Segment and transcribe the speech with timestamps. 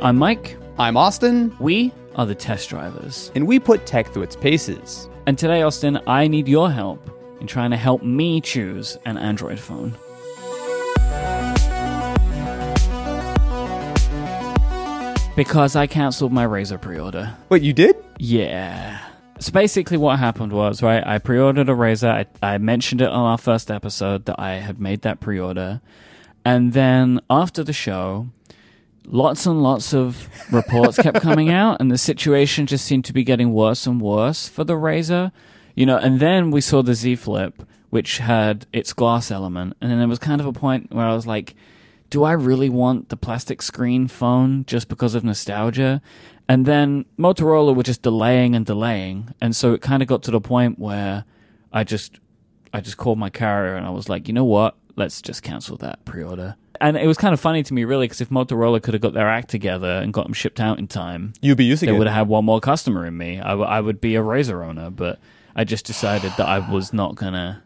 [0.00, 0.56] I'm Mike.
[0.78, 3.30] I'm Austin, We are the test drivers.
[3.34, 5.08] and we put tech through its paces.
[5.26, 9.58] And today, Austin, I need your help in trying to help me choose an Android
[9.58, 9.94] phone.
[15.36, 17.34] Because I cancelled my Razr pre order.
[17.48, 17.96] Wait, you did?
[18.20, 19.00] Yeah.
[19.40, 22.08] So basically, what happened was, right, I pre ordered a Razr.
[22.08, 25.80] I, I mentioned it on our first episode that I had made that pre order.
[26.44, 28.28] And then after the show,
[29.06, 33.24] lots and lots of reports kept coming out, and the situation just seemed to be
[33.24, 35.32] getting worse and worse for the Razr.
[35.74, 39.90] You know, and then we saw the Z Flip, which had its glass element, and
[39.90, 41.54] then there was kind of a point where I was like,
[42.10, 46.00] do I really want the plastic screen phone just because of nostalgia?
[46.48, 50.30] And then Motorola were just delaying and delaying, and so it kind of got to
[50.30, 51.24] the point where
[51.72, 52.20] I just
[52.72, 54.76] I just called my carrier and I was like, you know what?
[54.96, 56.56] Let's just cancel that pre-order.
[56.80, 59.14] And it was kind of funny to me, really, because if Motorola could have got
[59.14, 61.98] their act together and got them shipped out in time, You'd be using they it.
[61.98, 63.40] would have had one more customer in me.
[63.40, 65.20] I, w- I would be a Razr owner, but
[65.54, 67.62] I just decided that I was not gonna.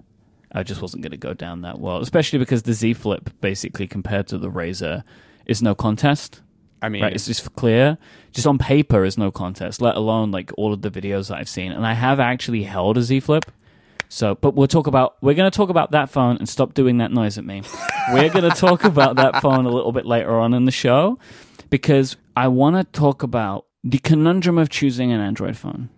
[0.52, 4.26] I just wasn't gonna go down that well, especially because the Z Flip, basically compared
[4.28, 5.04] to the Razr,
[5.46, 6.40] is no contest.
[6.80, 7.98] I mean, Right, it's just clear.
[8.32, 11.48] Just on paper is no contest, let alone like all of the videos that I've
[11.48, 11.72] seen.
[11.72, 13.44] And I have actually held a Z Flip.
[14.08, 16.98] So, but we'll talk about we're going to talk about that phone and stop doing
[16.98, 17.62] that noise at me.
[18.12, 21.18] we're going to talk about that phone a little bit later on in the show
[21.70, 25.90] because I want to talk about the conundrum of choosing an Android phone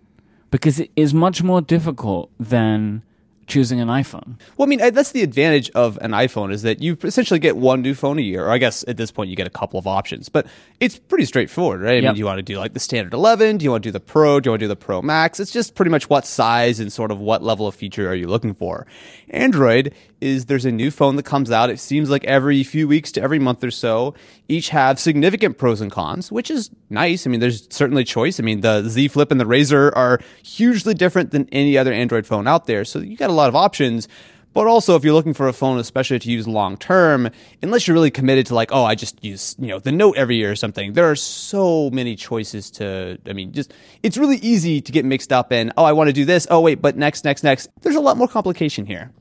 [0.49, 3.03] because it is much more difficult than
[3.51, 4.39] choosing an iPhone.
[4.57, 7.81] well, I mean, that's the advantage of an iPhone is that you essentially get one
[7.81, 8.45] new phone a year.
[8.45, 10.47] Or I guess at this point you get a couple of options, but
[10.79, 11.91] it's pretty straightforward, right?
[11.91, 12.03] I Yep.
[12.03, 13.57] mean, do you want to do like the standard 11?
[13.57, 14.39] Do you want to do the Pro?
[14.39, 15.39] Do you want to do the Pro Max?
[15.39, 18.27] It's just pretty much what size and sort of what level of feature are you
[18.27, 18.87] looking for.
[19.29, 21.69] Android is there's a new phone that comes out.
[21.69, 24.13] It seems like every few weeks to every month or so.
[24.47, 27.25] Each have significant pros and cons, which is nice.
[27.25, 28.39] I mean, there's certainly choice.
[28.39, 32.27] I mean, the Z Flip and the Razr are hugely different than any other Android
[32.27, 32.85] phone out there.
[32.85, 34.07] So you got a lot of options.
[34.53, 37.29] But also, if you're looking for a phone, especially to use long term,
[37.61, 40.35] unless you're really committed to like, oh, I just use you know the Note every
[40.35, 43.17] year or something, there are so many choices to.
[43.25, 45.71] I mean, just it's really easy to get mixed up in.
[45.77, 46.47] Oh, I want to do this.
[46.49, 47.69] Oh, wait, but next, next, next.
[47.81, 49.11] There's a lot more complication here.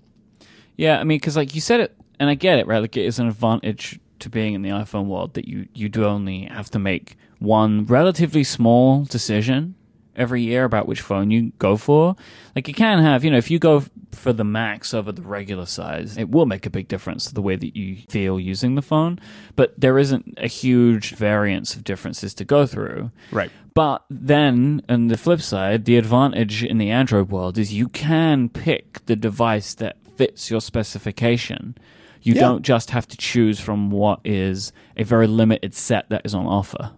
[0.77, 2.81] Yeah, I mean, because like you said it, and I get it, right?
[2.81, 6.05] Like it is an advantage to being in the iPhone world that you you do
[6.05, 9.75] only have to make one relatively small decision
[10.17, 12.17] every year about which phone you go for.
[12.55, 15.67] Like you can have, you know, if you go for the max over the regular
[15.67, 18.83] size, it will make a big difference to the way that you feel using the
[18.83, 19.19] phone.
[19.57, 23.11] But there isn't a huge variance of differences to go through.
[23.31, 23.51] Right.
[23.75, 28.49] But then, on the flip side, the advantage in the Android world is you can
[28.49, 31.77] pick the device that fits your specification.
[32.23, 32.41] You Yeah.
[32.41, 36.47] don't just have to choose from what is a very limited set that is on
[36.47, 36.91] offer.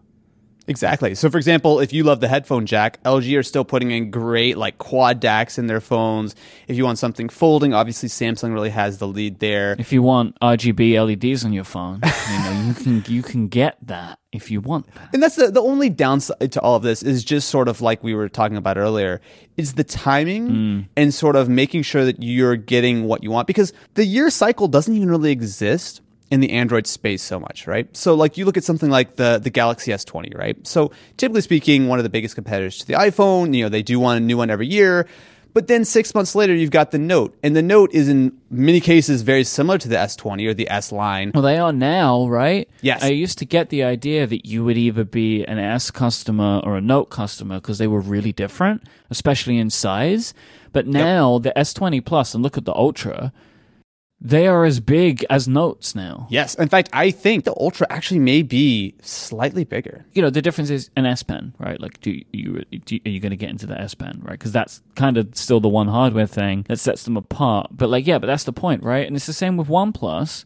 [0.68, 1.14] Exactly.
[1.14, 4.56] So, for example, if you love the headphone jack, LG are still putting in great
[4.56, 6.36] like quad DACs in their phones.
[6.68, 9.74] If you want something folding, obviously Samsung really has the lead there.
[9.78, 12.00] If you want RGB LEDs on your phone,
[12.30, 15.10] you know you can you can get that if you want that.
[15.12, 18.02] And that's the, the only downside to all of this is just sort of like
[18.04, 19.20] we were talking about earlier,
[19.56, 20.88] is the timing mm.
[20.96, 24.68] and sort of making sure that you're getting what you want because the year cycle
[24.68, 26.00] doesn't even really exist
[26.32, 27.94] in the Android space so much, right?
[27.94, 30.66] So like you look at something like the the Galaxy S20, right?
[30.66, 34.00] So typically speaking, one of the biggest competitors to the iPhone, you know, they do
[34.00, 35.06] want a new one every year.
[35.52, 38.80] But then six months later, you've got the Note, and the Note is in many
[38.80, 41.32] cases very similar to the S20 or the S line.
[41.34, 42.66] Well, they are now, right?
[42.80, 43.04] Yes.
[43.04, 46.78] I used to get the idea that you would either be an S customer or
[46.78, 50.32] a Note customer because they were really different, especially in size.
[50.72, 53.34] But now the S20 Plus and look at the Ultra,
[54.24, 56.28] they are as big as Notes now.
[56.30, 60.06] Yes, in fact, I think the Ultra actually may be slightly bigger.
[60.12, 61.80] You know, the difference is an S Pen, right?
[61.80, 62.38] Like, do you, do
[62.94, 64.38] you are you going to get into the S Pen, right?
[64.38, 67.70] Because that's kind of still the one hardware thing that sets them apart.
[67.72, 69.04] But like, yeah, but that's the point, right?
[69.04, 70.44] And it's the same with OnePlus.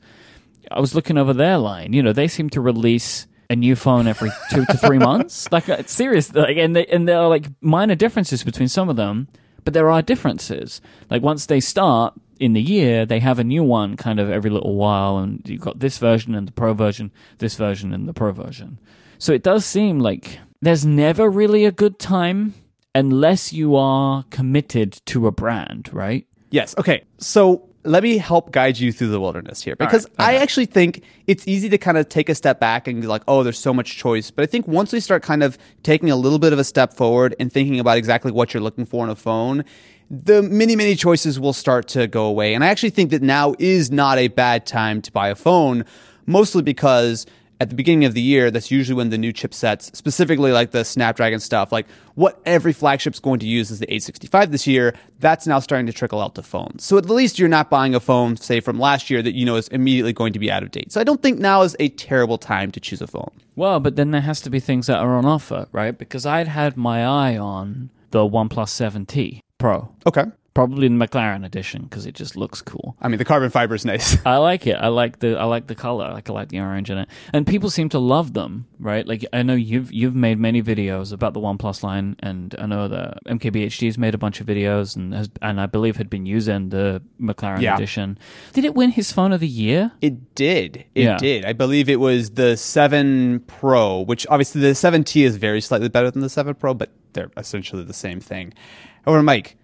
[0.71, 1.93] I was looking over their line.
[1.93, 5.53] You know, they seem to release a new phone every two to three months.
[5.53, 6.35] Like, uh, it's serious.
[6.35, 9.29] Like, and they, and there are like minor differences between some of them,
[9.67, 10.81] but there are differences.
[11.11, 14.49] Like once they start in the year, they have a new one kind of every
[14.49, 18.15] little while, and you've got this version and the Pro version, this version and the
[18.15, 18.79] Pro version.
[19.19, 22.55] So it does seem like there's never really a good time
[22.95, 26.29] unless you are committed to a brand, right?
[26.51, 26.77] Yes.
[26.79, 27.03] Okay.
[27.19, 30.43] So let me help guide you through the wilderness here because I uh-huh.
[30.43, 33.43] actually think it's easy to kind of take a step back and be like, oh,
[33.43, 34.31] there's so much choice.
[34.31, 36.93] But I think once we start kind of taking a little bit of a step
[36.93, 39.65] forward and thinking about exactly what you're looking for in a phone,
[40.11, 42.55] the many, many choices will start to go away.
[42.55, 45.85] And I actually think that now is not a bad time to buy a phone,
[46.27, 47.27] mostly because
[47.61, 50.85] at the beginning of the year, that's usually when the new chipsets, specifically like the
[50.85, 55.47] Snapdragon stuff, like what every flagship's going to use is the 865 this year, that's
[55.47, 56.85] now starting to trickle out to phones.
[56.85, 59.57] So at least you're not buying a phone, say from last year, that you know
[59.57, 60.93] is immediately going to be out of date.
[60.93, 63.33] So I don't think now is a terrible time to choose a phone.
[63.55, 65.97] Well, but then there has to be things that are on offer, right?
[65.97, 69.89] Because I'd had my eye on the OnePlus 7T Pro.
[70.07, 70.25] Okay.
[70.57, 72.97] Probably the McLaren edition because it just looks cool.
[73.03, 74.17] I mean, the carbon fiber is nice.
[74.27, 74.77] I like it.
[74.77, 76.11] I like the I like the color.
[76.13, 77.09] Like I like the orange in it.
[77.35, 79.07] And people seem to love them, right?
[79.07, 82.89] Like I know you've you've made many videos about the OnePlus line, and I know
[82.89, 86.71] the MKBHD's made a bunch of videos, and has, and I believe had been using
[86.71, 87.75] the McLaren Yeah.
[87.77, 88.19] edition.
[88.55, 89.93] Did it win his phone of the year?
[90.01, 90.87] It did.
[90.95, 91.19] It Yeah.
[91.19, 91.45] did.
[91.45, 96.11] I believe it was the 7 Pro, which obviously the 7T is very slightly better
[96.11, 98.55] than the 7 Pro, but they're essentially the same thing.
[99.05, 99.57] However, Mike,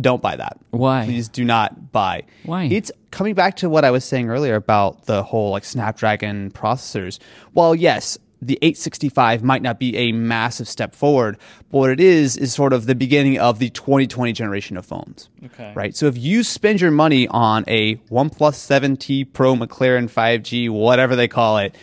[0.00, 0.58] don't buy that.
[0.70, 1.04] Why?
[1.04, 2.24] Please do not buy.
[2.44, 2.64] Why?
[2.64, 7.18] It's coming back to what I was saying earlier about the whole like Snapdragon processors.
[7.52, 11.38] While yes, the 865 might not be a massive step forward,
[11.70, 15.30] but what it is is sort of the beginning of the 2020 generation of phones.
[15.46, 15.72] Okay.
[15.74, 15.96] Right.
[15.96, 21.28] So if you spend your money on a OnePlus 7T Pro McLaren 5G, whatever they
[21.28, 21.74] call it,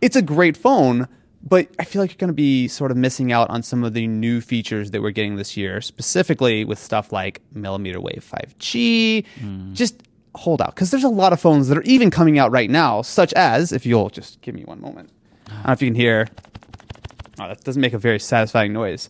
[0.00, 1.08] it's a great phone,
[1.48, 3.94] but I feel like you're going to be sort of missing out on some of
[3.94, 9.24] the new features that we're getting this year, specifically with stuff like millimeter wave 5G.
[9.38, 9.72] Hmm.
[9.72, 10.02] Just
[10.34, 13.00] hold out because there's a lot of phones that are even coming out right now,
[13.00, 15.10] such as, if you'll just give me one moment.
[15.46, 16.26] I don't know if you can hear.
[17.38, 19.08] Oh, that doesn't make a very satisfying noise.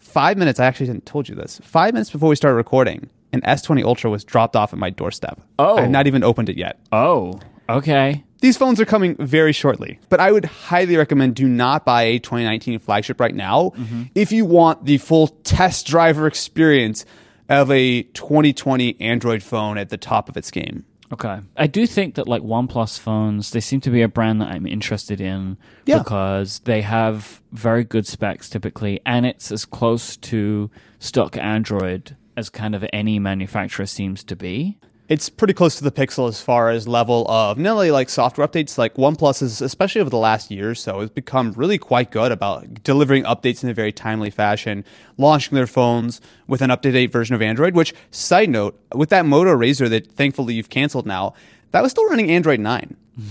[0.00, 1.60] Five minutes, I actually didn't told you this.
[1.62, 5.40] Five minutes before we started recording, an S20 Ultra was dropped off at my doorstep.
[5.58, 5.76] Oh.
[5.76, 6.78] I have not even opened it yet.
[6.90, 7.38] Oh,
[7.68, 8.24] okay.
[8.40, 12.18] These phones are coming very shortly, but I would highly recommend do not buy a
[12.18, 14.04] 2019 flagship right now mm-hmm.
[14.14, 17.04] if you want the full test driver experience
[17.48, 20.84] of a 2020 Android phone at the top of its game.
[21.12, 21.38] Okay.
[21.56, 24.66] I do think that like OnePlus phones, they seem to be a brand that I'm
[24.66, 25.98] interested in Yeah.
[25.98, 32.50] because they have very good specs typically and it's as close to stock Android as
[32.50, 34.78] kind of any manufacturer seems to be.
[35.08, 38.46] It's pretty close to the Pixel as far as level of not only like software
[38.46, 42.10] updates, like OnePlus is, especially over the last year or so, has become really quite
[42.10, 44.84] good about delivering updates in a very timely fashion,
[45.16, 47.74] launching their phones with an up-to-date version of Android.
[47.76, 51.34] Which, side note, with that Moto Razr that thankfully you've canceled now,
[51.70, 52.96] that was still running Android 9.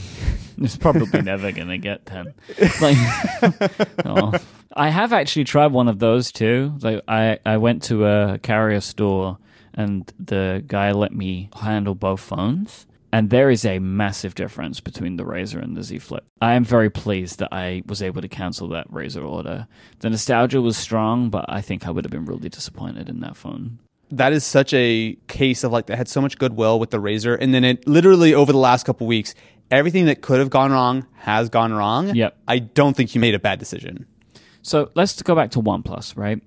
[0.58, 2.34] It's probably never going to get 10.
[2.80, 2.96] Like,
[4.06, 4.34] oh.
[4.74, 6.74] I have actually tried one of those too.
[6.80, 9.38] Like I, I went to a carrier store
[9.76, 12.86] and the guy let me handle both phones.
[13.12, 16.26] And there is a massive difference between the Razr and the Z Flip.
[16.42, 19.68] I am very pleased that I was able to cancel that Razr order.
[20.00, 23.38] The nostalgia was strong, but I think I would have been really disappointed in that
[23.38, 23.80] phone.
[24.12, 27.38] that is such a case of like that had so much goodwill with the Razr
[27.42, 29.34] and then it literally over the last couple weeks
[29.72, 32.38] everything that could have gone wrong has gone wrong Yep.
[32.48, 34.06] i don't think you made a bad decision
[34.62, 36.40] So let's go back to OnePlus, right?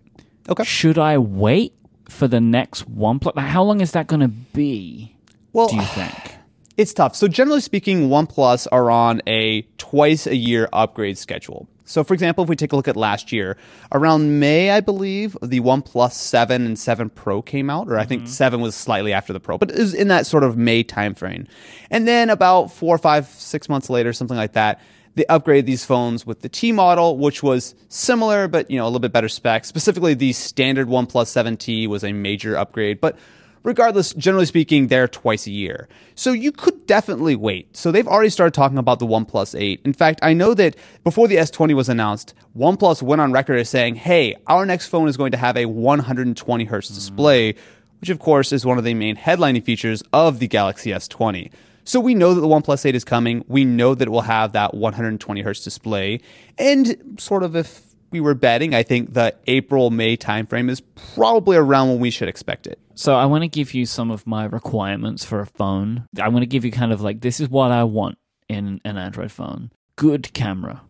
[0.49, 1.73] okay Should I wait
[2.09, 3.37] for the next OnePlus?
[3.37, 5.15] Like, how long is that going to be?
[5.53, 6.37] well Do you think?
[6.77, 12.05] it's tough so generally speaking oneplus are on a twice a year upgrade schedule so
[12.05, 13.57] for example if we take a look at last year
[13.93, 18.23] around may i believe the oneplus 7 and 7 pro came out or i think
[18.23, 18.31] mm-hmm.
[18.31, 21.49] 7 was slightly after the pro but it was in that sort of may timeframe
[21.91, 24.81] and then about four five six months later something like that
[25.19, 28.89] they upgraded these phones with the T model, which was similar, but you know a
[28.89, 29.69] little bit better specs.
[29.69, 33.19] Specifically, the standard OnePlus 7T was a major upgrade, but
[33.65, 35.89] regardless, generally speaking, they're twice a year.
[36.15, 37.77] So you could definitely wait.
[37.77, 39.81] So they've already started talking about the OnePlus 8.
[39.85, 43.69] In fact, I know that before the S20 was announced, OnePlus went on record as
[43.69, 47.57] saying, "Hey, our next phone is going to have a 120 hertz display."
[48.01, 51.51] Which, of course, is one of the main headlining features of the Galaxy S20.
[51.89, 53.47] So we know that the OnePlus 8 is coming.
[53.49, 56.21] We know that it will have that 120 hertz display.
[56.59, 57.81] And sort of if
[58.11, 60.83] we were betting, I think the April May timeframe is
[61.15, 62.79] probably around when we should expect it.
[62.95, 66.07] So I want to give you some of my requirements for a phone.
[66.21, 68.19] I want to give you kind of like this is what I want
[68.51, 69.71] in an Android phone.
[69.97, 70.83] Good camera.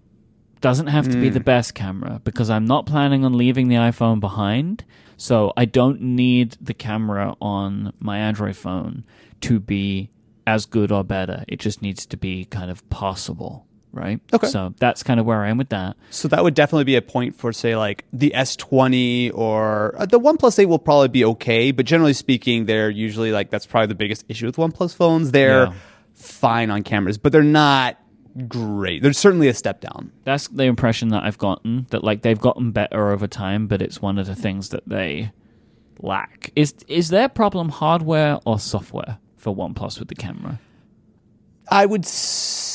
[0.60, 1.44] Doesn't have to be the hmm.
[1.44, 4.84] best camera because I'm not planning on leaving the iPhone behind.
[5.16, 9.04] So I don't need the camera on my Android phone
[9.42, 10.10] to be
[10.48, 11.44] as good or better.
[11.46, 14.20] It just needs to be kind of possible, right?
[14.32, 14.48] Okay.
[14.48, 15.96] So that's kind of where I am with that.
[16.10, 20.18] So that would definitely be a point for, say, like the S20 or uh, the
[20.18, 21.70] OnePlus 8 will probably be okay.
[21.70, 25.30] But generally speaking, they're usually like that's probably the biggest issue with OnePlus phones.
[25.32, 25.72] They're Yeah.
[26.14, 27.98] fine on cameras, but they're not
[28.46, 29.02] great.
[29.02, 30.12] They're certainly a step down.
[30.24, 34.00] That's the impression that I've gotten that like they've gotten better over time, but it's
[34.00, 35.32] one of the things that they
[36.00, 36.52] lack.
[36.56, 40.60] Is is their problem hardware or software for OnePlus with the camera?
[41.70, 42.04] I would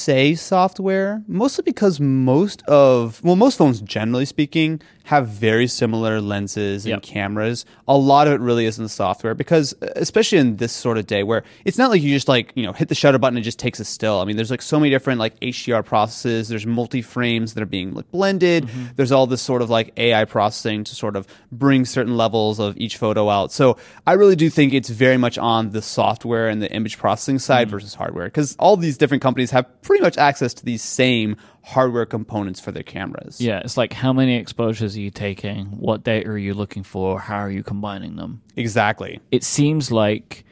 [0.03, 6.85] say software, mostly because most of, well, most phones, generally speaking, have very similar lenses
[6.85, 7.01] and Yep.
[7.01, 7.65] cameras.
[7.87, 11.07] A lot of it really is in the software because, especially in this sort of
[11.07, 13.43] day where it's not like you just like, you know, hit the shutter button and
[13.43, 14.21] it just takes a still.
[14.21, 17.67] I mean, there's like so many different like HDR processes, there's multi frames that are
[17.67, 18.85] being like blended, mm-hmm.
[18.95, 22.77] there's all this sort of like AI processing to sort of bring certain levels of
[22.77, 23.51] each photo out.
[23.51, 27.39] So I really do think it's very much on the software and the image processing
[27.39, 27.75] side mm-hmm.
[27.75, 32.07] versus hardware because all these different companies have pretty much access to these same hardware
[32.07, 33.39] components for their cameras.
[33.39, 35.67] Yeah, it's like how many exposures are you taking?
[35.67, 37.19] What data are you looking for?
[37.19, 38.41] How are you combining them?
[38.55, 39.19] Exactly.
[39.29, 40.45] It seems like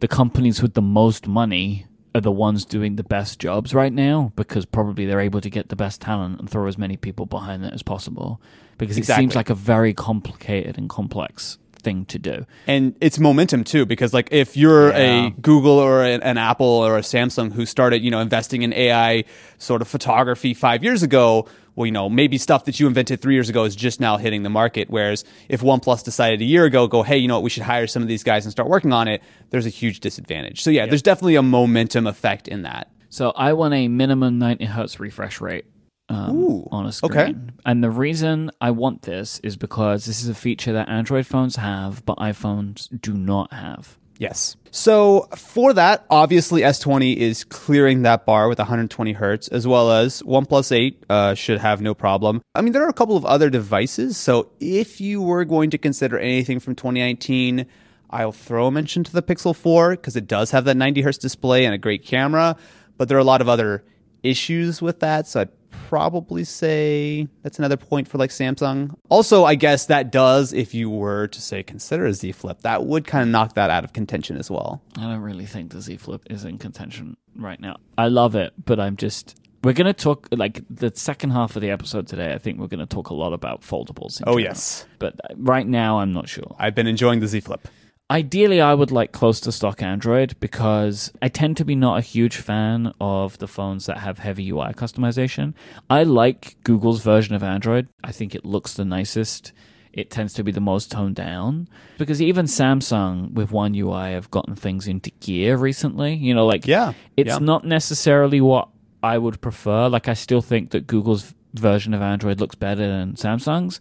[0.00, 1.84] the companies with the most money
[2.14, 5.68] are the ones doing the best jobs right now because probably they're able to get
[5.68, 8.40] the best talent and throw as many people behind it as possible
[8.78, 9.22] because it Exactly.
[9.24, 12.36] seems like a very complicated and complex thing to do.
[12.66, 15.26] and it's momentum too because like if you're Yeah.
[15.28, 18.72] a google or an, an apple or a samsung who started you know investing in
[18.72, 19.22] ai
[19.58, 23.34] sort of photography five years ago well you know maybe stuff that you invented three
[23.38, 24.86] years ago is just now hitting the market.
[24.90, 27.44] Whereas if oneplus decided a year ago go hey you know what?
[27.44, 30.00] We should hire some of these guys and start working on it there's a huge
[30.00, 30.58] disadvantage.
[30.62, 32.84] So yeah there's definitely a momentum effect in that.
[33.10, 35.66] So I want a minimum 90 hertz refresh rate
[36.08, 37.12] um, Ooh, on a screen.
[37.12, 37.34] okay.
[37.64, 41.56] And the reason I want this is because this is a feature that Android phones
[41.56, 43.98] have, but iPhones do not have.
[44.18, 44.56] Yes.
[44.70, 50.22] So for that, obviously S20 is clearing that bar with 120 hertz, as well as
[50.22, 52.42] OnePlus 8 uh, should have no problem.
[52.54, 54.16] I mean, there are a couple of other devices.
[54.16, 57.66] So if you were going to consider anything from 2019,
[58.08, 61.18] I'll throw a mention to the Pixel 4 because it does have that 90 hertz
[61.18, 62.56] display and a great camera.
[62.96, 63.84] But there are a lot of other
[64.22, 65.26] issues with that.
[65.26, 68.94] So I'd probably say that's another point for like Samsung.
[69.08, 72.84] Also, I guess that does, if you were to say consider a Z Flip, that
[72.84, 74.82] would kind of knock that out of contention as well.
[74.96, 77.76] I don't really think the Z Flip is in contention right now.
[77.98, 79.36] I love it, but I'm just.
[79.64, 82.68] We're going to talk, like, the second half of the episode today, I think we're
[82.68, 84.20] going to talk a lot about foldables.
[84.20, 84.40] in Oh, general.
[84.40, 84.86] yes.
[85.00, 86.54] But uh, right now, I'm not sure.
[86.56, 87.66] I've been enjoying the Z Flip.
[88.08, 92.02] Ideally, I would like close to stock Android because I tend to be not a
[92.02, 95.54] huge fan of the phones that have heavy UI customization.
[95.90, 97.88] I like Google's version of Android.
[98.04, 99.52] I think it looks the nicest.
[99.92, 104.30] It tends to be the most toned down because even Samsung with One UI have
[104.30, 106.14] gotten things into gear recently.
[106.14, 107.38] You know, like Yeah, it's yeah.
[107.38, 108.68] not necessarily what
[109.02, 109.88] I would prefer.
[109.88, 113.80] Like I still think that Google's version of Android looks better than Samsung's,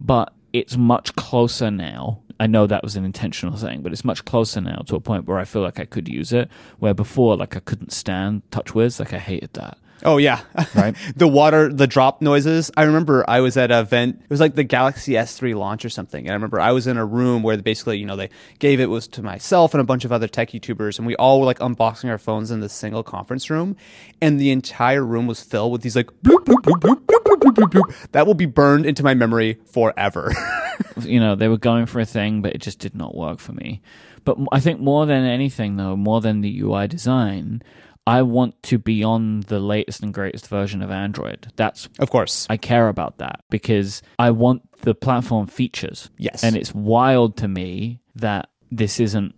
[0.00, 2.22] but it's much closer now.
[2.40, 5.26] I know that was an intentional thing, but it's much closer now to a point
[5.26, 6.50] where I feel like I could use it.
[6.78, 9.78] Where before, like I couldn't stand TouchWiz, like I hated that.
[10.04, 10.40] Oh yeah,
[10.74, 10.94] Right.
[11.16, 12.70] the water, the drop noises.
[12.76, 14.20] I remember I was at an event.
[14.22, 16.26] It was like the Galaxy S3 launch or something.
[16.26, 18.90] And I remember I was in a room where basically, you know, they gave it
[18.90, 21.60] was to myself and a bunch of other tech YouTubers, and we all were like
[21.60, 23.76] unboxing our phones in this single conference room,
[24.20, 27.54] and the entire room was filled with these like bloop bloop bloop bloop bloop bloop
[27.54, 27.82] bloop bloop.
[27.88, 28.10] bloop.
[28.12, 30.32] That will be burned into my memory forever.
[31.00, 33.52] you know, they were going for a thing, but it just did not work for
[33.52, 33.82] me.
[34.24, 37.62] But I think more than anything, though, more than the UI design,
[38.06, 41.52] I want to be on the latest and greatest version of Android.
[41.56, 42.46] That's of course.
[42.50, 46.10] I care about that because I want the platform features.
[46.18, 46.44] Yes.
[46.44, 49.34] And it's wild to me that this isn't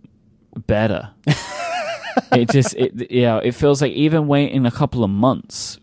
[0.65, 1.11] better.
[2.31, 5.79] it just it yeah, it feels like even waiting a couple of months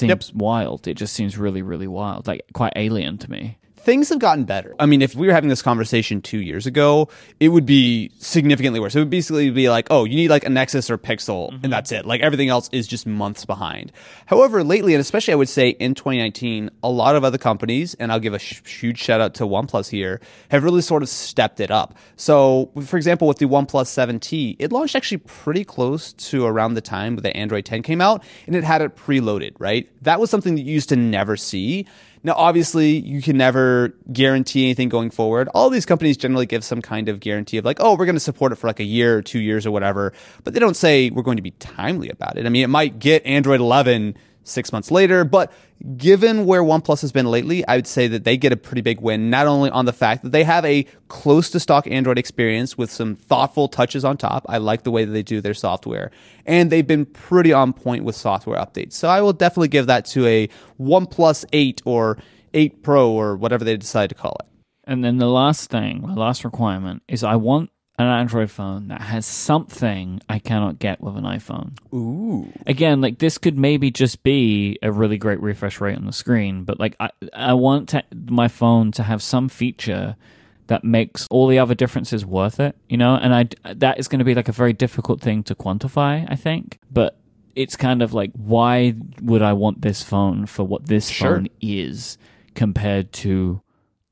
[0.00, 0.36] seems Yep.
[0.36, 0.88] wild.
[0.88, 3.56] It just seems really really wild, like quite alien to me.
[3.82, 4.74] Things have gotten better.
[4.78, 7.08] I mean, if we were having this conversation two years ago,
[7.38, 8.94] it would be significantly worse.
[8.94, 11.70] It would basically be like, oh, you need like a Nexus or Pixel, and mm-hmm.
[11.70, 12.04] that's it.
[12.04, 13.92] Like everything else is just months behind.
[14.26, 18.12] However, lately, and especially I would say in 2019, a lot of other companies, and
[18.12, 20.20] I'll give a sh- huge shout out to OnePlus here,
[20.50, 21.96] have really sort of stepped it up.
[22.16, 26.80] So, for example, with the OnePlus 7T, it launched actually pretty close to around the
[26.80, 29.88] time that Android 10 came out, and it had it preloaded, right?
[30.02, 31.86] That was something that you used to never see.
[32.22, 35.48] Now, obviously, you can never guarantee anything going forward.
[35.54, 38.20] All these companies generally give some kind of guarantee of like, oh, we're going to
[38.20, 40.12] support it for like a year or two years or whatever,
[40.44, 42.44] but they don't say we're going to be timely about it.
[42.44, 45.52] I mean, it might get Android 11 six months later, but
[45.96, 49.00] given where OnePlus has been lately, I would say that they get a pretty big
[49.00, 52.76] win, not only on the fact that they have a close to stock Android experience
[52.76, 54.44] with some thoughtful touches on top.
[54.48, 56.10] I like the way that they do their software,
[56.46, 58.92] and they've been pretty on point with software updates.
[58.94, 60.48] So I will definitely give that to a
[60.80, 62.18] OnePlus 8 or
[62.54, 64.46] 8 Pro or whatever they decide to call it.
[64.84, 67.70] And then the last thing, my last requirement is I want
[68.00, 71.76] an Android phone that has something I cannot get with an iPhone.
[71.94, 72.52] Ooh.
[72.66, 76.64] Again, like this could maybe just be a really great refresh rate on the screen,
[76.64, 80.16] but like I, I want to, my phone to have some feature
[80.68, 83.16] that makes all the other differences worth it, you know?
[83.16, 86.36] And I that is going to be like a very difficult thing to quantify, I
[86.36, 86.78] think.
[86.92, 87.18] But
[87.56, 91.36] it's kind of like why would I want this phone for what this Sure.
[91.36, 92.18] phone is
[92.54, 93.60] compared to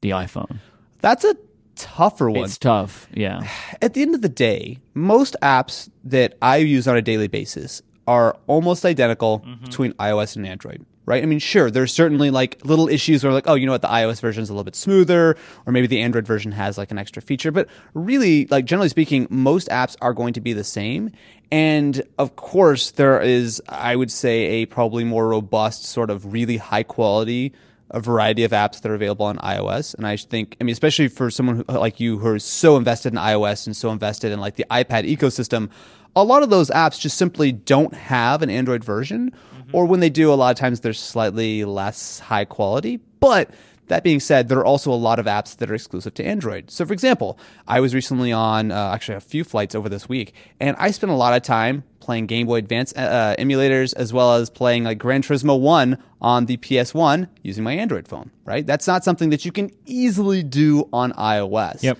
[0.00, 0.58] the iPhone?
[1.00, 1.36] That's a
[1.78, 2.44] tougher one.
[2.44, 3.08] It's tough.
[3.14, 3.48] Yeah.
[3.82, 7.82] At the end of the day, most apps that I use on a daily basis
[8.06, 9.64] are almost identical mm-hmm.
[9.64, 10.84] between iOS and Android.
[11.04, 11.22] Right?
[11.22, 13.88] I mean, sure, there's certainly like little issues where like, oh, you know what, the
[13.88, 16.98] iOS version is a little bit smoother, or maybe the Android version has like an
[16.98, 17.50] extra feature.
[17.50, 21.10] But really, like generally speaking, most apps are going to be the same.
[21.50, 26.58] And of course, there is, I would say, a probably more robust, sort of really
[26.58, 27.54] high quality
[27.90, 29.94] a variety of apps that are available on iOS.
[29.94, 33.12] And I think, I mean, especially for someone who, like you who is so invested
[33.12, 35.70] in iOS and so invested in like the iPad ecosystem,
[36.14, 39.30] a lot of those apps just simply don't have an Android version.
[39.30, 39.76] Mm-hmm.
[39.76, 42.98] Or when they do, a lot of times they're slightly less high quality.
[43.20, 43.50] But
[43.88, 46.70] that being said, there are also a lot of apps that are exclusive to Android.
[46.70, 50.34] So, for example, I was recently on uh, actually a few flights over this week,
[50.60, 54.36] and I spent a lot of time playing Game Boy Advance uh, emulators as well
[54.36, 58.66] as playing like Gran Turismo 1 on the PS1 using my Android phone, right?
[58.66, 61.82] That's not something that you can easily do on iOS.
[61.82, 61.98] Yep.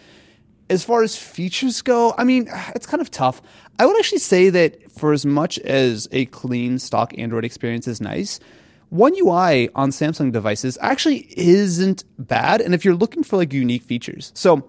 [0.71, 3.43] As far as features go, I mean, it's kind of tough.
[3.79, 8.01] I would actually say that for as much as a clean stock Android experience is
[8.01, 8.41] nice,
[8.91, 12.61] One UI on Samsung devices actually isn't bad.
[12.61, 14.69] And if you're looking for like unique features, so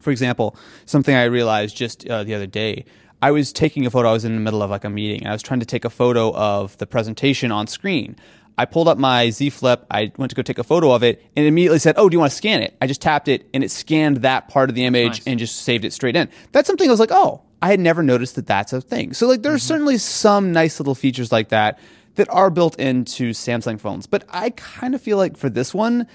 [0.00, 0.56] for example,
[0.86, 2.84] something I realized just uh, the other day,
[3.22, 4.10] I was taking a photo.
[4.10, 5.20] I was in the middle of like a meeting.
[5.20, 8.16] And I was trying to take a photo of the presentation on screen.
[8.56, 9.84] I pulled up my Z Flip.
[9.90, 12.14] I went to go take a photo of it, and it immediately said, "Oh, do
[12.14, 14.76] you want to scan it?" I just tapped it, and it scanned that part of
[14.76, 15.26] the image Nice.
[15.26, 16.28] and just saved it straight in.
[16.52, 19.26] That's something I was like, "Oh, I had never noticed that that's a thing." So
[19.26, 21.80] like, there's certainly some nice little features like that
[22.16, 24.06] that are built into Samsung phones.
[24.06, 26.06] But I kind of feel like for this one,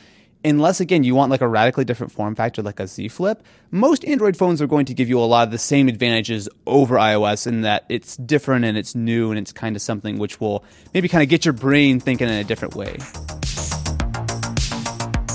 [0.44, 4.06] unless again you want like a radically different form factor like a Z Flip, most
[4.06, 7.48] Android phones are going to give you a lot of the same advantages over iOS
[7.48, 10.64] in that it's different and it's new and it's kind of something which will
[10.94, 12.98] maybe kind of get your brain thinking in a different way.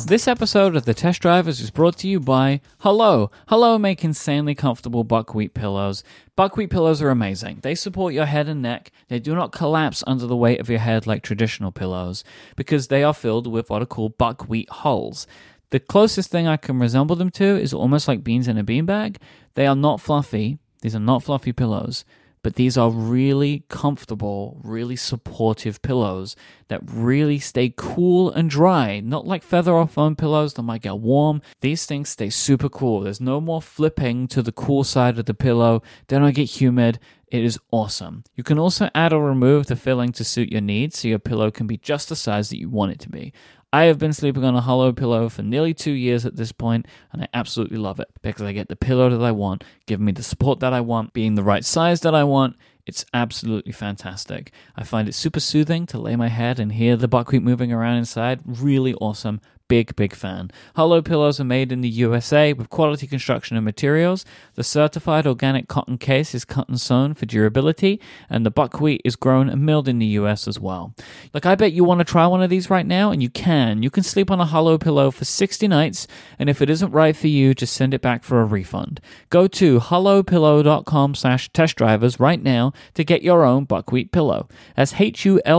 [0.06, 3.32] This episode of The Test Drivers is brought to you by Hullo.
[3.48, 6.04] Hullo make insanely comfortable buckwheat pillows.
[6.36, 7.60] Buckwheat pillows are amazing.
[7.62, 8.92] They support your head and neck.
[9.08, 12.22] They do not collapse under the weight of your head like traditional pillows
[12.54, 15.26] because they are filled with what are called buckwheat hulls.
[15.70, 19.16] The closest thing I can resemble them to is almost like beans in a beanbag.
[19.54, 20.58] They are not fluffy.
[20.82, 22.04] These are not fluffy pillows
[22.44, 26.36] but these are really comfortable, really supportive pillows
[26.68, 29.00] that really stay cool and dry.
[29.00, 31.40] Not like feather or foam pillows that might get warm.
[31.62, 33.00] These things stay super cool.
[33.00, 35.82] There's no more flipping to the cool side of the pillow.
[36.08, 36.98] They don't get humid.
[37.28, 38.24] It is awesome.
[38.34, 41.50] You can also add or remove the filling to suit your needs so your pillow
[41.50, 43.32] can be just the size that you want it to be.
[43.74, 46.86] I have been sleeping on a Hullo pillow for nearly two years at this point,
[47.12, 50.12] and I absolutely love it because I get the pillow that I want, giving me
[50.12, 52.54] the support that I want, being the right size that I want.
[52.86, 54.52] It's absolutely fantastic.
[54.76, 57.96] I find it super soothing to lay my head and hear the buckwheat moving around
[57.96, 58.42] inside.
[58.46, 59.40] Really awesome.
[59.66, 60.50] Big, big fan.
[60.76, 64.26] Hullo pillows are made in the USA with quality construction and materials.
[64.56, 67.98] The certified organic cotton case is cut and sewn for durability,
[68.28, 70.94] and the buckwheat is grown and milled in the US as well.
[71.32, 73.82] Like, I bet you want to try one of these right now, and you can.
[73.82, 76.06] You can sleep on a Hullo pillow for 60 nights,
[76.38, 79.00] and if it isn't right for you, just send it back for a refund.
[79.30, 84.46] Go to hullopillow.com slash test drivers right now to get your own buckwheat pillow.
[84.76, 85.56] That's H-U-L-L-O-P-I-L-L-O-W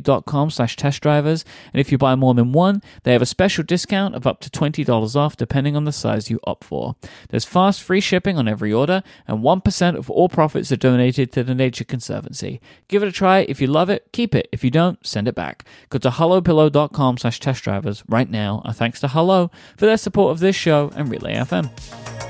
[0.00, 1.44] dot com slash test drivers.
[1.72, 4.50] And if you buy more than one, they have a special discount of up to
[4.50, 6.96] $20 off depending on the size you opt for.
[7.28, 11.44] There's fast free shipping on every order, and 1% of all profits are donated to
[11.44, 12.60] the Nature Conservancy.
[12.88, 13.40] Give it a try.
[13.40, 14.48] If you love it, keep it.
[14.52, 15.64] If you don't, send it back.
[15.90, 18.62] Go to hullopillow.com slash test drivers right now.
[18.64, 22.27] And thanks to Hullo for their support of this show and Relay FM.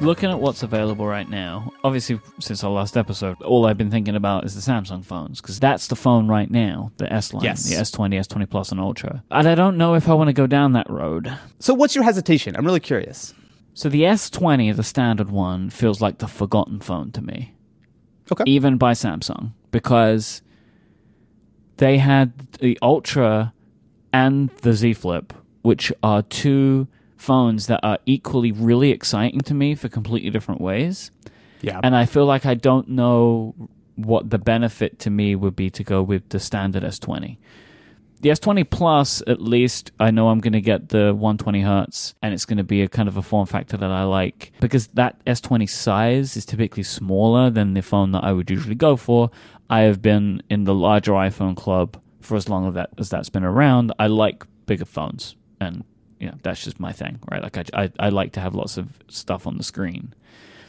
[0.00, 4.14] Looking at what's available right now, obviously, since our last episode, all I've been thinking
[4.14, 7.64] about is the Samsung phones because that's the phone right now, the S line, Yes.
[7.68, 9.24] the S20, S20 Plus, and Ultra.
[9.32, 11.36] And I don't know if I want to go down that road.
[11.58, 12.54] So, what's your hesitation?
[12.54, 13.34] I'm really curious.
[13.74, 17.54] So the S20, the standard one, feels like the forgotten phone to me.
[18.30, 18.44] Okay.
[18.46, 20.42] Even by Samsung, because
[21.78, 23.52] they had the Ultra
[24.12, 25.32] and the Z Flip,
[25.62, 26.86] which are two
[27.18, 31.10] phones that are equally really exciting to me for completely different ways.
[31.60, 31.80] Yeah.
[31.82, 33.54] And I feel like I don't know
[33.96, 37.36] what the benefit to me would be to go with the standard S20.
[38.20, 42.34] The S20 Plus, at least, I know I'm going to get the 120 hertz, and
[42.34, 45.24] it's going to be a kind of a form factor that I like because that
[45.24, 49.30] S20 size is typically smaller than the phone that I would usually go for.
[49.70, 53.28] I have been in the larger iPhone club for as long as that as that's
[53.28, 53.92] been around.
[53.98, 55.84] I like bigger phones, and
[56.18, 57.42] you know that's just my thing, right?
[57.42, 60.14] Like I, I, I like to have lots of stuff on the screen.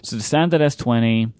[0.01, 1.31] So the standard S20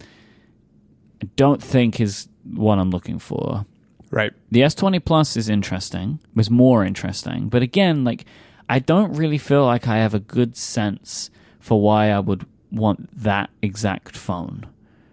[1.22, 3.66] I don't think is what I'm looking for.
[4.10, 4.32] Right.
[4.50, 8.24] The S20 Plus is interesting, was more interesting, but again, like
[8.68, 13.08] I don't really feel like I have a good sense for why I would want
[13.16, 14.66] that exact phone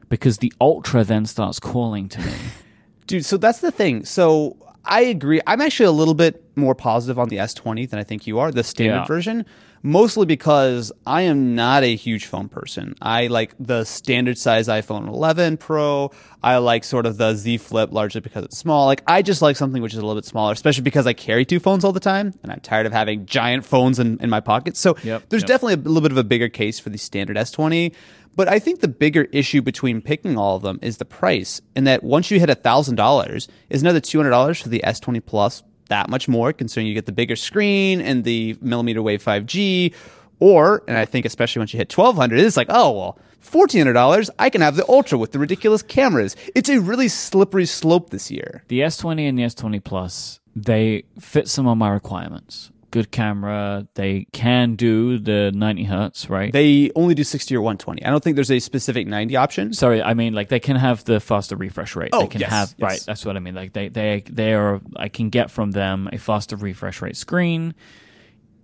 [0.10, 2.34] because the Ultra then starts calling to me.
[3.08, 4.06] Dude, so that's the thing.
[4.06, 4.58] So
[4.88, 5.42] I agree.
[5.46, 8.52] I'm actually a little bit more positive on the S20 than I think you are,
[8.52, 9.06] the standard Yeah.
[9.06, 9.46] version,
[9.84, 12.96] mostly because I am not a huge phone person.
[13.02, 16.12] I like the standard size iPhone 11 Pro.
[16.42, 18.86] I like sort of the Z Flip largely because it's small.
[18.86, 21.46] Like I just like something which is a little bit smaller, especially because I carry
[21.46, 24.40] two phones all the time and I'm tired of having giant phones in, in my
[24.40, 24.78] pocket.
[24.78, 25.48] So Yep, there's yep.
[25.48, 27.94] definitely a little bit of a bigger case for the standard S20.
[28.38, 31.88] But I think the bigger issue between picking all of them is the price, and
[31.88, 35.64] that once you hit thousand dollars, is another two hundred dollars for the S20 Plus.
[35.90, 39.94] That much more, considering you get the bigger screen and the millimeter wave 5G.
[40.40, 43.82] Or, and I think especially once you hit twelve hundred, it's like, oh well, fourteen
[43.82, 46.36] hundred dollars, I can have the Ultra with the ridiculous cameras.
[46.54, 48.64] It's a really slippery slope this year.
[48.68, 52.70] The S20 and the S20 Plus, they fit some of my requirements.
[52.90, 56.54] Good camera, they can do the 90 hertz, right?
[56.54, 58.04] They only do sixty or one twenty.
[58.06, 59.74] I don't think there's a specific ninety option.
[59.74, 62.12] Sorry, I mean like they can have the faster refresh rate.
[62.14, 62.90] Oh, they can yes, have yes.
[62.90, 63.04] right.
[63.06, 63.56] That's what I mean.
[63.56, 64.80] Like they they they are.
[64.96, 67.76] I can get from them a faster refresh rate screen,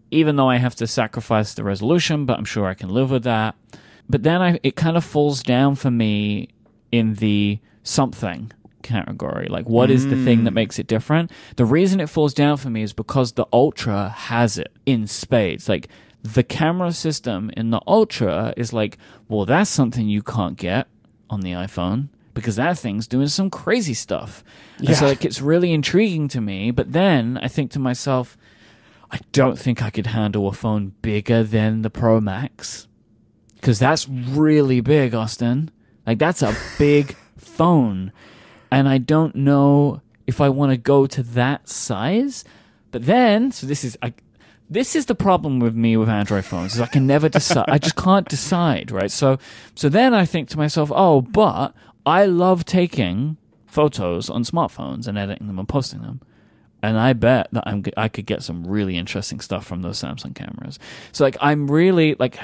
[0.10, 2.26] even though I have to sacrifice the resolution.
[2.26, 3.56] But I'm sure I can live with that.
[4.10, 6.48] But then I it kind of falls down for me
[6.94, 8.52] in the something
[8.84, 9.48] category.
[9.50, 10.56] Like what is the thing that mm.
[10.56, 11.32] makes it different?
[11.56, 15.68] The reason it falls down for me is because the Ultra has it in spades.
[15.68, 15.88] Like
[16.22, 20.88] the camera system in the Ultra is like, well, that's something you can't get
[21.30, 24.44] on the iPhone because that thing's doing some crazy stuff.
[24.80, 28.38] And so like it's really intriguing to me, but then I think to myself,
[29.12, 32.88] I don't think I could handle a phone bigger than the Pro Max.
[33.62, 35.72] Cause that's really big, Austin.
[36.06, 38.12] Like that's a big phone.
[38.74, 42.44] And I don't know if I want to go to that size.
[42.92, 44.14] But then, so this is I,
[44.70, 47.66] this is the problem with me with Android phones is I can never decide.
[47.68, 49.12] I just can't decide, right?
[49.12, 49.38] So
[49.76, 55.18] so then I think to myself, oh, but I love taking photos on smartphones and
[55.18, 56.22] editing them and posting them.
[56.82, 60.36] And I bet that I'm I could get some really interesting stuff from those Samsung
[60.36, 60.80] cameras.
[61.12, 62.40] So like I'm really like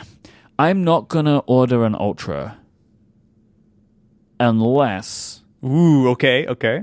[0.57, 2.57] I'm not gonna order an Ultra
[4.39, 6.81] unless Ooh, okay, okay.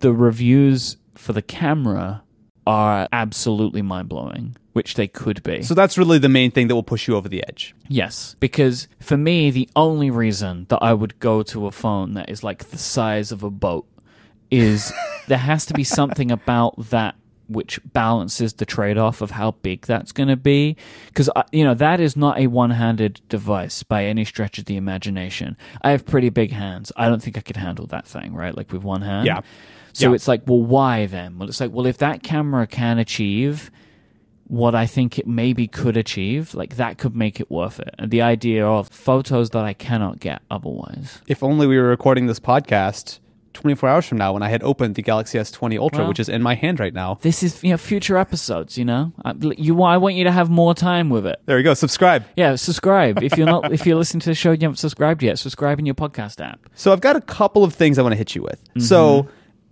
[0.00, 2.22] the reviews for the camera
[2.66, 5.62] are absolutely mind blowing, which they could be.
[5.62, 7.74] So that's really the main thing that will push you over the edge.
[7.88, 12.28] Yes, because for me, the only reason that I would go to a phone that
[12.28, 13.86] is like the size of a boat
[14.50, 14.92] is
[15.28, 17.14] there has to be something about that
[17.48, 20.76] which balances the trade off of how big that's going to be.
[21.08, 24.64] Because, uh, you know, that is not a one handed device by any stretch of
[24.64, 25.56] the imagination.
[25.82, 26.90] I have pretty big hands.
[26.96, 28.56] I don't think I could handle that thing, right?
[28.56, 29.26] Like with one hand.
[29.26, 29.40] Yeah.
[29.92, 30.14] So Yeah.
[30.14, 31.38] it's like, well, why then?
[31.38, 33.70] Well, it's like, well, if that camera can achieve
[34.46, 37.94] what I think it maybe could achieve, like that could make it worth it.
[37.98, 41.22] And the idea of photos that I cannot get otherwise.
[41.26, 43.20] If only we were recording this podcast
[43.54, 46.28] 24 hours from now when I had opened the Galaxy S20 Ultra, Well- which is
[46.28, 47.18] in my hand right now.
[47.22, 48.76] This is you know future episodes.
[48.76, 51.40] You know, uh, I, you want I want you to have more time with it.
[51.46, 51.74] There we go.
[51.74, 52.24] Subscribe.
[52.36, 55.22] Yeah, subscribe if you're not if you're listening to the show and you haven't subscribed
[55.22, 55.38] yet.
[55.38, 56.68] Subscribe in your podcast app.
[56.74, 58.62] So I've got a couple of things I want to hit you with.
[58.78, 59.30] So mm-hmm.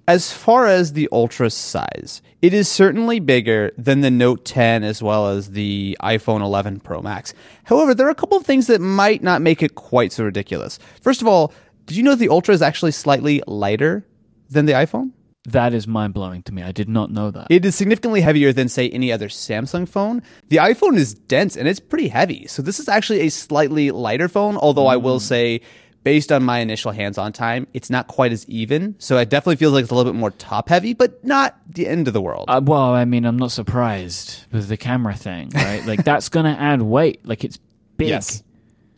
[0.09, 5.03] as far as the Ultra size, it is certainly bigger than the Note 10 as
[5.03, 7.35] well as the iPhone 11 Pro Max.
[7.65, 10.79] However, there are a couple of things that might not make it quite so ridiculous.
[11.01, 11.53] First of all,
[11.93, 14.07] did you know the Ultra is actually slightly lighter
[14.49, 15.11] than the iPhone?
[15.45, 16.63] That is mind blowing to me.
[16.63, 17.49] I did not know that.
[17.51, 20.23] It is significantly heavier than, say, any other Samsung phone.
[20.49, 22.47] The iPhone is dense and it's pretty heavy.
[22.47, 25.61] So, this is actually a slightly lighter phone, although I will say,
[26.03, 28.95] based on my initial hands on time, it's not quite as even.
[28.99, 31.87] So, it definitely feels like it's a little bit more top heavy, but not the
[31.87, 32.47] end of the world.
[32.49, 35.85] Uh, well, I mean, I'm not surprised with the camera thing, right?
[35.85, 37.27] like that's gonna add weight.
[37.27, 37.59] Like it's
[37.99, 38.09] big.
[38.09, 38.43] Yes.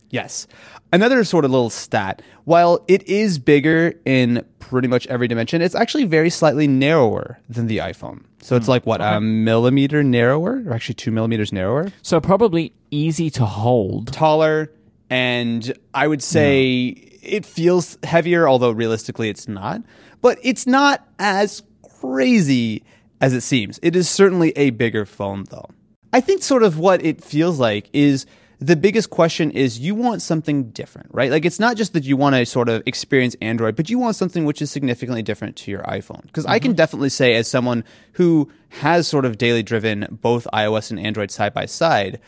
[0.09, 0.47] Yes.
[0.93, 5.75] Another sort of little stat while it is bigger in pretty much every dimension, it's
[5.75, 8.23] actually very slightly narrower than the iPhone.
[8.41, 8.71] So, it's hmm.
[8.71, 11.91] like what, a millimeter narrower, or actually two millimeters narrower?
[12.01, 14.13] So probably easy to hold.
[14.13, 14.71] taller
[15.09, 16.87] and I would say
[17.21, 19.81] it feels heavier, although realistically it's not.
[20.21, 21.63] But it's not as
[21.99, 22.83] crazy
[23.21, 23.79] as it seems.
[23.81, 25.69] It is certainly a bigger phone though.
[26.13, 28.25] I think sort of what it feels like is
[28.59, 31.31] the biggest question is you want something different, right?
[31.31, 34.15] Like it's not just that you want to sort of experience Android, but you want
[34.15, 36.21] something which is significantly different to your iPhone.
[36.23, 36.77] Because I can mm-hmm.
[36.77, 41.53] definitely say, as someone who has sort of daily driven both iOS and Android side
[41.53, 42.19] by side,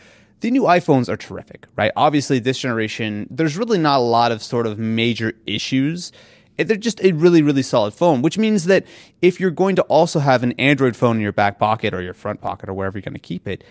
[0.41, 1.91] the new iPhones are terrific, right?
[1.95, 6.11] Obviously, this generation, there's really not a lot of sort of major issues.
[6.57, 8.85] They're just a really, really solid phone, which means that
[9.21, 12.13] if you're going to also have an Android phone in your back pocket or your
[12.13, 13.63] front pocket or wherever you're going to keep it,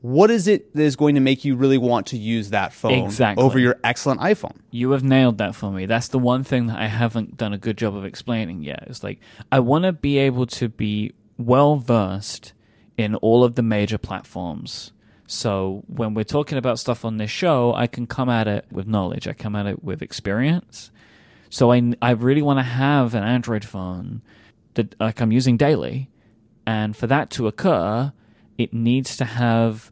[0.00, 2.92] what is it that is going to make you really want to use that phone
[3.04, 3.44] Exactly.
[3.44, 4.56] over your excellent iPhone?
[4.70, 5.86] You have nailed that for me.
[5.86, 8.84] That's the one thing that I haven't done a good job of explaining yet.
[8.86, 9.18] It's like
[9.50, 12.52] I want to be able to be well versed
[12.96, 14.92] in all of the major platforms.
[15.26, 18.86] So when we're talking about stuff on this show, I can come at it with
[18.86, 19.28] knowledge.
[19.28, 20.90] I come at it with experience.
[21.50, 24.22] So I, I really want to have an Android phone
[24.74, 26.08] that like I'm using daily,
[26.66, 28.12] and for that to occur,
[28.58, 29.90] it needs to have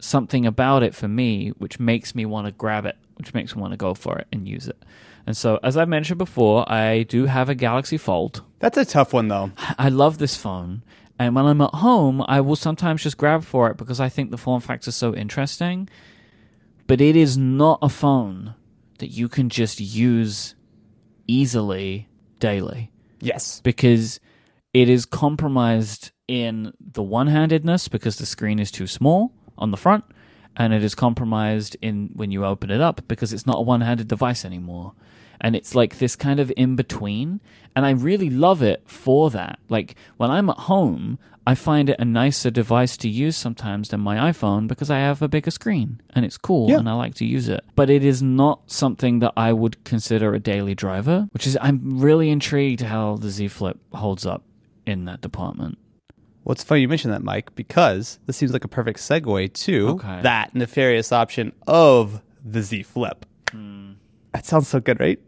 [0.00, 3.60] something about it for me which makes me want to grab it, which makes me
[3.62, 4.82] want to go for it and use it.
[5.26, 8.42] And so, as I mentioned before, I do have a Galaxy Fold.
[8.58, 9.52] That's a tough one, though.
[9.78, 10.82] I love this phone.
[11.18, 14.30] And when I'm at home, I will sometimes just grab for it because I think
[14.30, 15.88] the form factor is so interesting.
[16.86, 18.54] But it is not a phone
[18.98, 20.54] that you can just use
[21.26, 23.60] easily daily Yes.
[23.62, 24.18] because
[24.72, 30.04] it is compromised in the one-handedness because the screen is too small on the front
[30.56, 34.06] and it is compromised in when you open it up because it's not a one-handed
[34.08, 34.92] device anymore.
[35.40, 37.40] And it's like this kind of in between
[37.74, 39.58] and i really love it for that.
[39.68, 44.00] Like when i'm at home i find it a nicer device to use sometimes than
[44.00, 46.78] my iphone because i have a bigger screen and it's cool Yeah.
[46.80, 47.62] and i like to use it.
[47.74, 51.78] But it is not something that i would consider a daily driver which is i'm
[52.06, 54.42] really intrigued how the z flip holds up
[54.84, 55.78] in that department
[56.44, 59.88] Well, it's funny you mentioned that, Mike, because this seems like a perfect segue to
[59.90, 60.20] Okay.
[60.22, 63.26] that nefarious option of the Z Flip.
[63.52, 63.92] Hmm.
[64.32, 65.18] That sounds so good, right?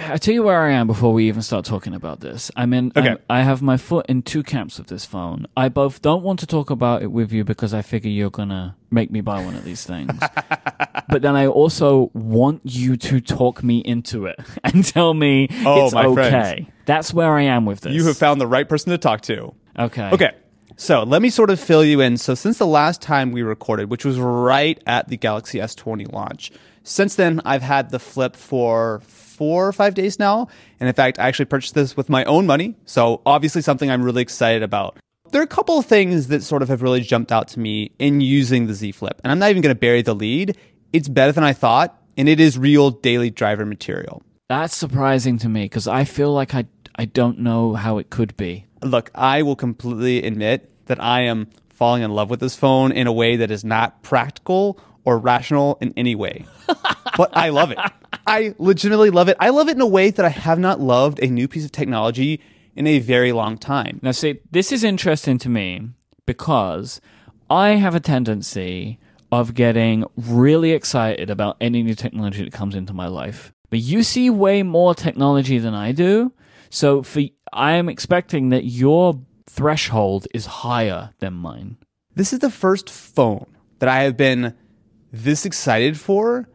[0.00, 2.50] I tell you where I am before we even start talking about this.
[2.56, 2.92] I'm in.
[2.96, 3.10] Okay.
[3.10, 5.46] I'm- I have my foot in two camps with this phone.
[5.56, 8.74] I both don't want to talk about it with you because I figure you're gonna
[8.90, 10.10] make me buy one of these things,
[11.08, 15.86] but then I also want you to talk me into it and tell me Oh,
[15.86, 16.14] it's okay.
[16.30, 16.66] friends.
[16.86, 17.92] That's where I am with this.
[17.94, 19.54] You have found the right person to talk to.
[19.78, 20.10] okay.
[20.10, 20.30] Okay.
[20.76, 22.16] So let me sort of fill you in.
[22.16, 26.50] So since the last time we recorded, which was right at the Galaxy S20 launch,
[26.82, 30.48] since then I've had the flip for four or five days now.
[30.80, 32.76] And in fact, I actually purchased this with my own money.
[32.86, 34.98] So obviously something I'm really excited about.
[35.30, 37.92] There are a couple of things that sort of have really jumped out to me
[37.98, 39.20] in using the Z Flip.
[39.24, 40.56] And I'm not even going to bury the lead.
[40.92, 44.22] It's better than I thought, and it is real daily driver material.
[44.48, 48.36] That's surprising to me because I feel like I I don't know how it could
[48.36, 48.66] be.
[48.84, 53.06] Look, I will completely admit that I am falling in love with this phone in
[53.06, 56.46] a way that is not practical or rational in any way.
[57.16, 57.78] but I love it.
[58.26, 59.36] I legitimately love it.
[59.40, 61.72] I love it in a way that I have not loved a new piece of
[61.72, 62.40] technology
[62.76, 64.00] in a very long time.
[64.02, 65.90] Now, see, this is interesting to me
[66.26, 67.00] because
[67.50, 68.98] I have a tendency
[69.30, 73.52] of getting really excited about any new technology that comes into my life.
[73.68, 76.32] But you see way more technology than I do.
[76.74, 81.76] So for I am expecting that your threshold is higher than mine.
[82.16, 83.46] This is the first phone
[83.78, 84.54] that I have been
[85.12, 86.48] this excited for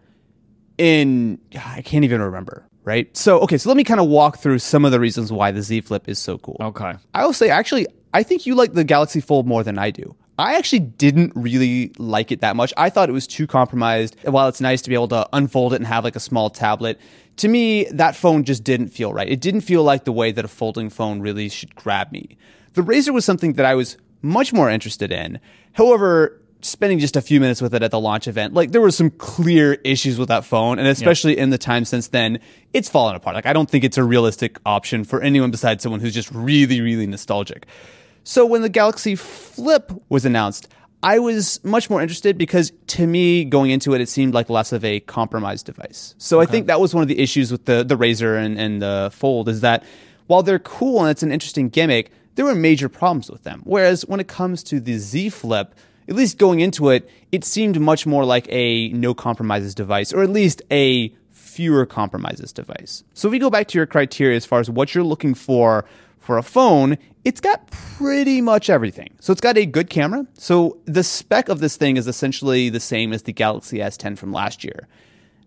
[0.78, 3.16] in I can't even remember, right?
[3.16, 5.62] So, okay, so let me kind of walk through some of the reasons why the
[5.62, 6.58] Z Flip is so cool.
[6.60, 6.96] Okay.
[7.14, 10.18] I will say, actually, I think you like the Galaxy Fold more than I do.
[10.40, 12.74] I actually didn't really like it that much.
[12.78, 14.16] I thought it was too compromised.
[14.24, 16.98] While it's nice to be able to unfold it and have like a small tablet,
[17.38, 19.28] to me, that phone just didn't feel right.
[19.28, 22.38] It didn't feel like the way that a folding phone really should grab me.
[22.74, 25.42] The Razr was something that I was much more interested in.
[25.74, 28.92] However, spending just a few minutes with it at the launch event, like there were
[28.92, 32.40] some clear issues with that phone, and especially in the time since then,
[32.74, 33.36] it's fallen apart.
[33.36, 36.80] Like I don't think it's a realistic option for anyone besides someone who's just really,
[36.80, 37.66] really nostalgic.
[38.30, 40.68] So when the Galaxy Flip was announced,
[41.02, 44.72] I was much more interested because to me, going into it, it seemed like less
[44.72, 46.14] of a compromised device.
[46.20, 48.84] So I think that was one of the issues with the, the Razr and, and
[48.84, 49.84] the Fold is that
[50.28, 53.64] while they're cool and it's an interesting gimmick, there were major problems with them.
[53.64, 55.74] Whereas when it comes to the Z Flip,
[56.08, 60.22] at least going into it, it seemed much more like a no compromises device, or
[60.22, 63.04] at least a fewer compromises device.
[63.16, 65.84] So if we go back to your criteria as far as what you're looking for
[66.30, 69.10] for a phone, it's got pretty much everything.
[69.20, 70.28] So it's got a good camera.
[70.36, 74.32] So the spec of this thing is essentially the same as the Galaxy S10 from
[74.32, 74.88] last year.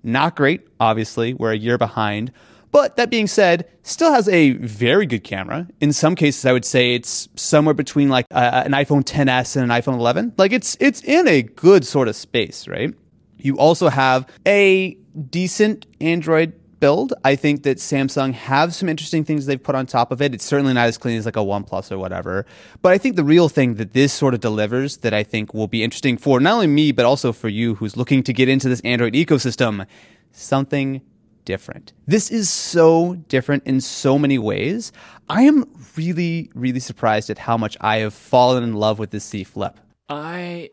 [0.03, 2.33] Not great, obviously, we're a year behind.
[2.73, 5.69] But that being said, still has a very good camera.
[5.81, 9.81] In some cases, I would say it's somewhere between like an iPhone 10s and an
[9.81, 10.33] iPhone 11.
[10.37, 12.93] Like it's it's in a good sort of space, right?
[13.39, 14.95] You also have a
[15.31, 17.15] decent Android build.
[17.25, 20.35] I think that Samsung have some interesting things they've put on top of it.
[20.35, 22.45] It's certainly not as clean as like a OnePlus or whatever.
[22.83, 25.69] But I think the real thing that this sort of delivers that I think will
[25.69, 28.69] be interesting for not only me, but also for you who's looking to get into
[28.69, 29.87] this Android ecosystem,
[30.33, 31.01] something
[31.45, 31.93] different.
[32.09, 34.91] This is so different in so many ways.
[35.29, 35.65] I am
[35.97, 39.79] really, really surprised at how much I have fallen in love with this Z Flip.
[40.09, 40.71] I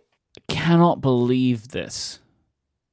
[0.48, 2.20] cannot believe this.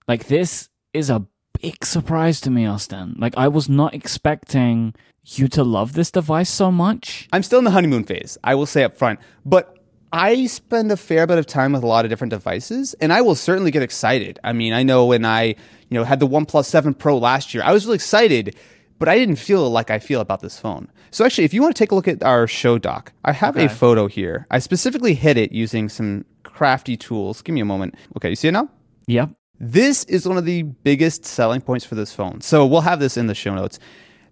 [0.07, 1.27] Like this is a
[1.61, 3.15] big surprise to me, Austin.
[3.19, 7.29] Like I was not expecting you to love this device so much.
[7.33, 9.79] I'm still in the honeymoon phase, I will say up front, but
[10.13, 13.21] I spend a fair bit of time with a lot of different devices, and I
[13.23, 14.39] will certainly get excited.
[14.45, 15.55] I mean, I know when I, you
[15.91, 18.55] know, had the OnePlus 7 Pro last year, I was really excited,
[19.01, 20.89] but I didn't feel like I feel about this phone.
[21.11, 23.57] So actually, if you want to take a look at our show doc, I have
[23.57, 23.67] Okay.
[23.67, 24.47] a photo here.
[24.51, 27.43] I specifically hid it using some crafty tools.
[27.43, 27.97] Give me a moment.
[28.17, 28.69] Okay, you see it now?
[29.09, 29.31] Yep.
[29.59, 32.41] This is one of the biggest selling points for this phone.
[32.41, 33.79] So we'll have this in the show notes.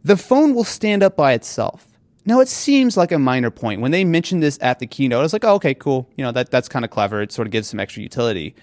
[0.05, 1.87] The phone will stand up by itself.
[2.27, 3.81] Now it seems like a minor point.
[3.81, 6.09] When they mentioned this at the keynote, I was like, oh, okay, cool.
[6.17, 7.23] You know, that, that's kind of clever.
[7.23, 8.55] It sort of gives some extra utility.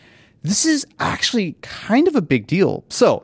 [0.43, 2.83] This is actually kind of a big deal.
[2.89, 3.23] So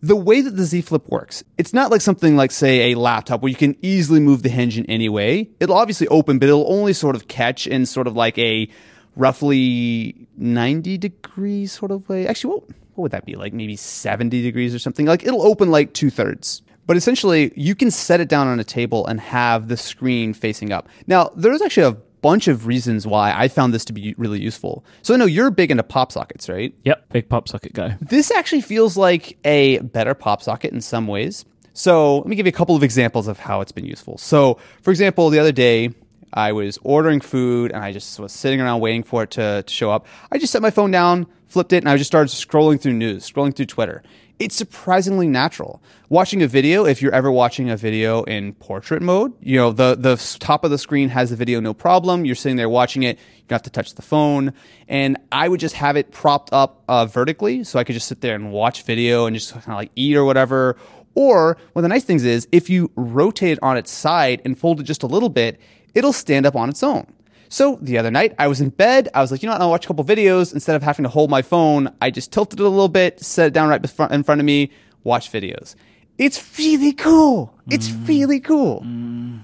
[0.00, 3.42] the way that the Z Flip works, it's not like something like, say, a laptop
[3.42, 5.50] where you can easily move the hinge in any way.
[5.60, 8.68] It'll obviously open, but it'll only sort of catch in sort of like a
[9.16, 12.26] roughly 90 degrees sort of way.
[12.26, 13.36] Actually, what, what would that be?
[13.36, 15.06] Like maybe 70 degrees or something?
[15.06, 16.62] Like it'll open like two thirds.
[16.86, 20.70] But essentially, you can set it down on a table and have the screen facing
[20.70, 20.88] up.
[21.06, 24.84] Now, there's actually a bunch of reasons why I found this to be really useful.
[25.02, 26.74] So I know you're big into pop sockets, right?
[26.84, 27.08] Yep.
[27.10, 27.96] Big pop socket guy.
[28.00, 31.44] This actually feels like a better pop socket in some ways.
[31.74, 34.16] So let me give you a couple of examples of how it's been useful.
[34.16, 35.90] So, for example, the other day
[36.34, 39.72] I was ordering food and I just was sitting around waiting for it to, to
[39.72, 40.06] show up.
[40.30, 43.30] I just set my phone down, flipped it, and I just started scrolling through news,
[43.30, 44.02] scrolling through Twitter.
[44.40, 45.80] It's surprisingly natural.
[46.08, 49.94] Watching a video, if you're ever watching a video in portrait mode, you know, the,
[49.94, 52.24] the top of the screen has the video no problem.
[52.24, 53.16] You're sitting there watching it.
[53.16, 54.52] You don't have to touch the phone.
[54.88, 58.22] And I would just have it propped up uh, vertically so I could just sit
[58.22, 60.76] there and watch video and just kind of like eat or whatever.
[61.14, 64.58] Or one of the nice things is if you rotate it on its side and
[64.58, 65.60] fold it just a little bit,
[65.94, 67.06] it'll stand up on its own.
[67.48, 69.08] So the other night, I was in bed.
[69.14, 69.60] I was like, you know what?
[69.60, 70.52] I'll watch a couple videos.
[70.52, 73.46] Instead of having to hold my phone, I just tilted it a little bit, set
[73.48, 73.80] it down right
[74.10, 74.70] in front of me,
[75.04, 75.76] watch videos.
[76.18, 77.54] It's really cool.
[77.70, 78.08] It's mm.
[78.08, 78.82] really cool.
[78.82, 79.40] Mm.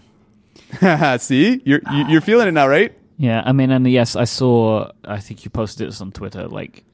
[1.20, 2.92] See, you're you- you're feeling it now, right?
[3.16, 4.90] Yeah, I mean, and yes, I saw.
[5.04, 6.84] I think you posted this on Twitter, like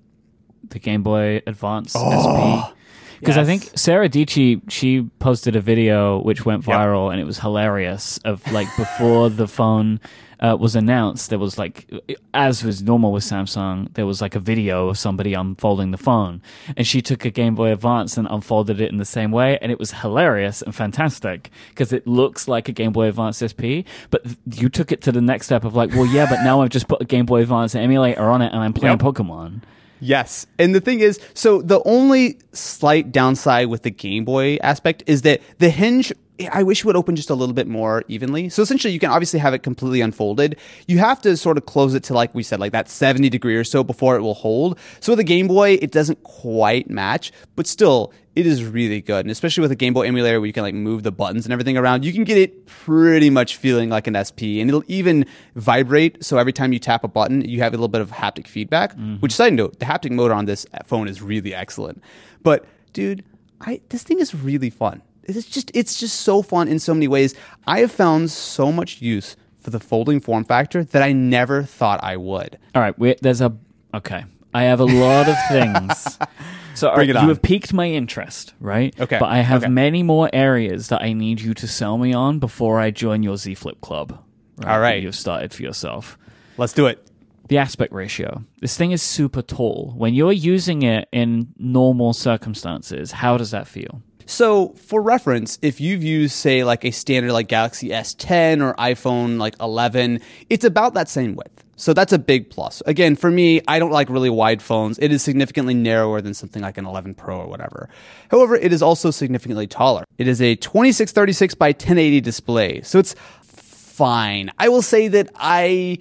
[0.71, 2.03] the Game Boy Advance SP.
[2.03, 2.73] Oh.
[3.21, 6.77] Because I think Sarah Dietschy, she posted a video which went Yep.
[6.77, 8.19] viral, and it was hilarious.
[8.25, 10.01] Of like before the phone
[10.39, 11.91] uh, was announced, there was like,
[12.35, 16.43] as was normal with Samsung, there was like a video of somebody unfolding the phone,
[16.77, 19.73] and she took a Game Boy Advance and unfolded it in the same way, and
[19.73, 24.27] it was hilarious and fantastic because it looks like a Game Boy Advance SP, but
[24.53, 26.87] you took it to the next step of like, well, yeah, but now I've just
[26.87, 29.15] put a Game Boy Advance emulator on it, and I'm playing Yep.
[29.15, 29.63] Pokemon.
[30.01, 30.47] Yes.
[30.59, 35.23] And the thing is, so the only slight downside with the Game Boy aspect is
[35.23, 36.13] that the hinge,
[36.53, 38.49] I wish it would open just a little bit more evenly.
[38.49, 40.57] So essentially, you can obviously have it completely unfolded.
[40.87, 43.57] You have to sort of close it to, like we said, like that 70 degree
[43.57, 44.79] or so before it will hold.
[45.01, 49.25] So with the Game Boy, it doesn't quite match, but still, it is really good.
[49.25, 51.53] And especially with a Game Boy emulator where you can like move the buttons and
[51.55, 54.61] everything around, you can get it pretty much feeling like an SP.
[54.61, 56.23] And it'll even vibrate.
[56.23, 58.93] So every time you tap a button, you have a little bit of haptic feedback,
[58.93, 59.17] mm-hmm.
[59.17, 62.03] which side note, the haptic motor on this phone is really excellent.
[62.43, 63.25] But dude,
[63.63, 65.01] I this thing is really fun.
[65.25, 67.35] It's just it's just so fun in so many ways.
[67.67, 72.01] I have found so much use for the folding form factor that I never thought
[72.05, 72.59] I would.
[72.75, 73.57] All right, we, there's a
[73.95, 74.27] okay.
[74.57, 76.19] I have a lot of things.
[76.77, 77.29] So Bring right, it you on.
[77.29, 78.95] have piqued my interest, right?
[79.01, 79.73] Okay, But I have okay.
[79.73, 83.39] many more areas that I need you to sell me on before I join your
[83.39, 84.13] Z Flip Club.
[84.13, 85.03] All that right.
[85.03, 86.19] You've started for yourself.
[86.59, 87.03] Let's do it.
[87.49, 88.45] The aspect ratio.
[88.61, 89.95] This thing is super tall.
[89.97, 94.03] When you're using it in normal circumstances, how does that feel?
[94.27, 99.39] So, for reference, if you've used, say, like a standard like Galaxy S10 or iPhone
[99.39, 101.56] like 11, it's about that same width.
[101.77, 102.83] So that's a big plus.
[102.87, 104.99] Again, for me, I don't like really wide phones.
[104.99, 107.89] It is significantly narrower than something like an 11 Pro or whatever.
[108.31, 110.05] However, it is also significantly taller.
[110.17, 112.81] It is a 2636 by 1080 display.
[112.81, 114.51] So it's fine.
[114.59, 115.99] I will say that I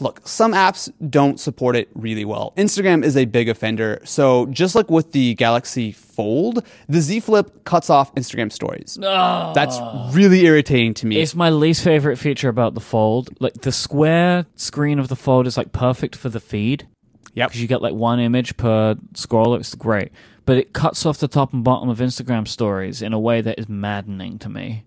[0.00, 2.52] look, some apps don't support it really well.
[2.56, 4.00] Instagram is a big offender.
[4.04, 8.98] So just like with the Galaxy Fold, the Z Flip cuts off Instagram stories.
[9.02, 9.52] Ah.
[9.52, 9.78] That's
[10.14, 11.20] really irritating to me.
[11.20, 13.30] It's my least favorite feature about the Fold.
[13.40, 16.86] Like the square screen of the Fold is like perfect for the feed.
[17.34, 17.50] Yep.
[17.50, 19.54] Because you get like one image per scroll.
[19.54, 20.10] It's great.
[20.46, 23.58] But it cuts off the top and bottom of Instagram stories in a way that
[23.58, 24.84] is maddening to me.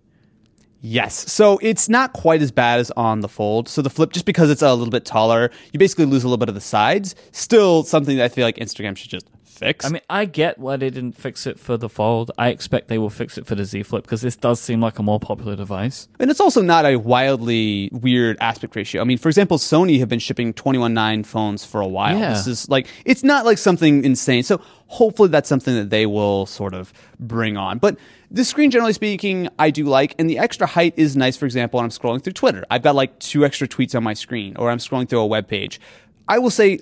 [0.81, 1.31] Yes.
[1.31, 3.67] So it's not quite as bad as on the fold.
[3.67, 6.37] So the flip, just because it's a little bit taller, you basically lose a little
[6.37, 7.15] bit of the sides.
[7.31, 9.25] Still something that I feel like Instagram should just
[9.59, 9.85] fix.
[9.85, 12.31] I mean, I get why they didn't fix it for the Fold.
[12.37, 14.97] I expect they will fix it for the Z Flip because this does seem like
[14.99, 16.07] a more popular device.
[16.19, 19.01] and it's also not a wildly weird aspect ratio.
[19.01, 22.17] I mean, for example, Sony have been shipping 21.9 phones for a while.
[22.17, 22.33] Yeah.
[22.33, 24.43] This is like, it's not like something insane.
[24.43, 27.77] So hopefully that's something that they will sort of bring on.
[27.77, 27.97] But
[28.31, 30.15] the screen, generally speaking, I do like.
[30.19, 32.65] And the extra height is nice, for example, when I'm scrolling through Twitter.
[32.69, 35.47] I've got like two extra tweets on my screen, or I'm scrolling through a web
[35.47, 35.79] page.
[36.27, 36.79] I will say,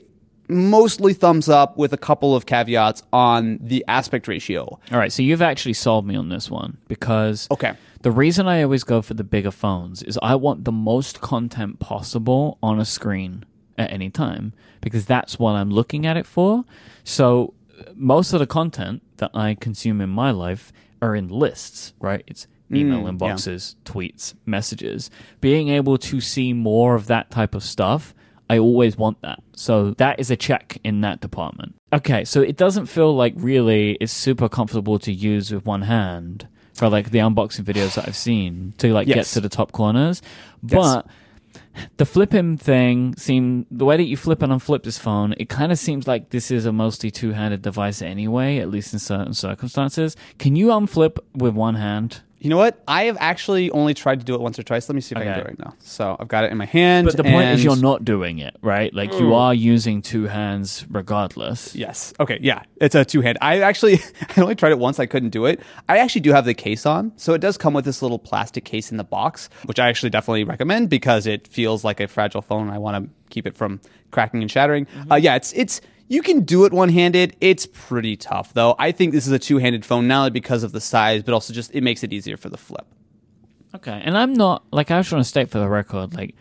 [0.48, 4.80] mostly thumbs up with a couple of caveats on the aspect ratio.
[4.92, 7.74] All right, so you've actually sold me on this one because Okay.
[8.02, 11.80] the reason I always go for the bigger phones is I want the most content
[11.80, 13.44] possible on a screen
[13.78, 16.64] at any time because that's what I'm looking at it for.
[17.04, 17.54] So
[17.96, 20.72] most of the content that I consume in my life
[21.02, 22.24] are in lists, right?
[22.28, 25.10] It's email Mm, inboxes, tweets, messages.
[25.42, 28.14] Being able to see more of that type of stuff
[28.50, 29.42] I always want that.
[29.56, 31.76] So that is a check in that department.
[31.92, 36.48] Okay, so it doesn't feel like really it's super comfortable to use with one hand
[36.74, 40.22] for like the unboxing videos that I've seen to like get to the top corners.
[40.62, 41.08] But
[41.98, 45.72] the flipping thing seem the way that you flip and unflip this phone, it kind
[45.72, 50.16] of seems like this is a mostly two-handed device anyway, at least in certain circumstances.
[50.38, 52.22] Can you unflip with one hand?
[52.40, 52.84] You know what?
[52.88, 54.88] I have actually only tried to do it once or twice.
[54.88, 55.42] Let me see if I can Okay.
[55.42, 55.74] do it right now.
[55.80, 57.08] So I've got it in my hand.
[57.08, 58.94] But the point is you're not doing it, right?
[58.94, 61.74] Like you are using two hands regardless.
[61.76, 62.14] Yes.
[62.20, 62.38] Okay.
[62.42, 62.62] Yeah.
[62.80, 63.40] It's a two hand.
[63.42, 64.00] I actually,
[64.38, 65.00] I only tried it once.
[65.00, 65.62] I couldn't do it.
[65.90, 67.12] I actually do have the case on.
[67.16, 70.12] So it does come with this little plastic case in the box, which I actually
[70.12, 72.70] definitely recommend because it feels like a fragile phone.
[72.70, 73.82] I want to keep it from
[74.12, 74.86] cracking and shattering.
[75.10, 75.36] Uh, yeah.
[75.36, 77.36] It's, it's, you can do it one handed.
[77.42, 78.76] It's pretty tough though.
[78.80, 81.34] I think this is a two handed phone, not only because of the size, but
[81.34, 82.86] also just it makes it easier for the flip.
[83.76, 86.36] Okay, and I'm not like I just want to state for the record, like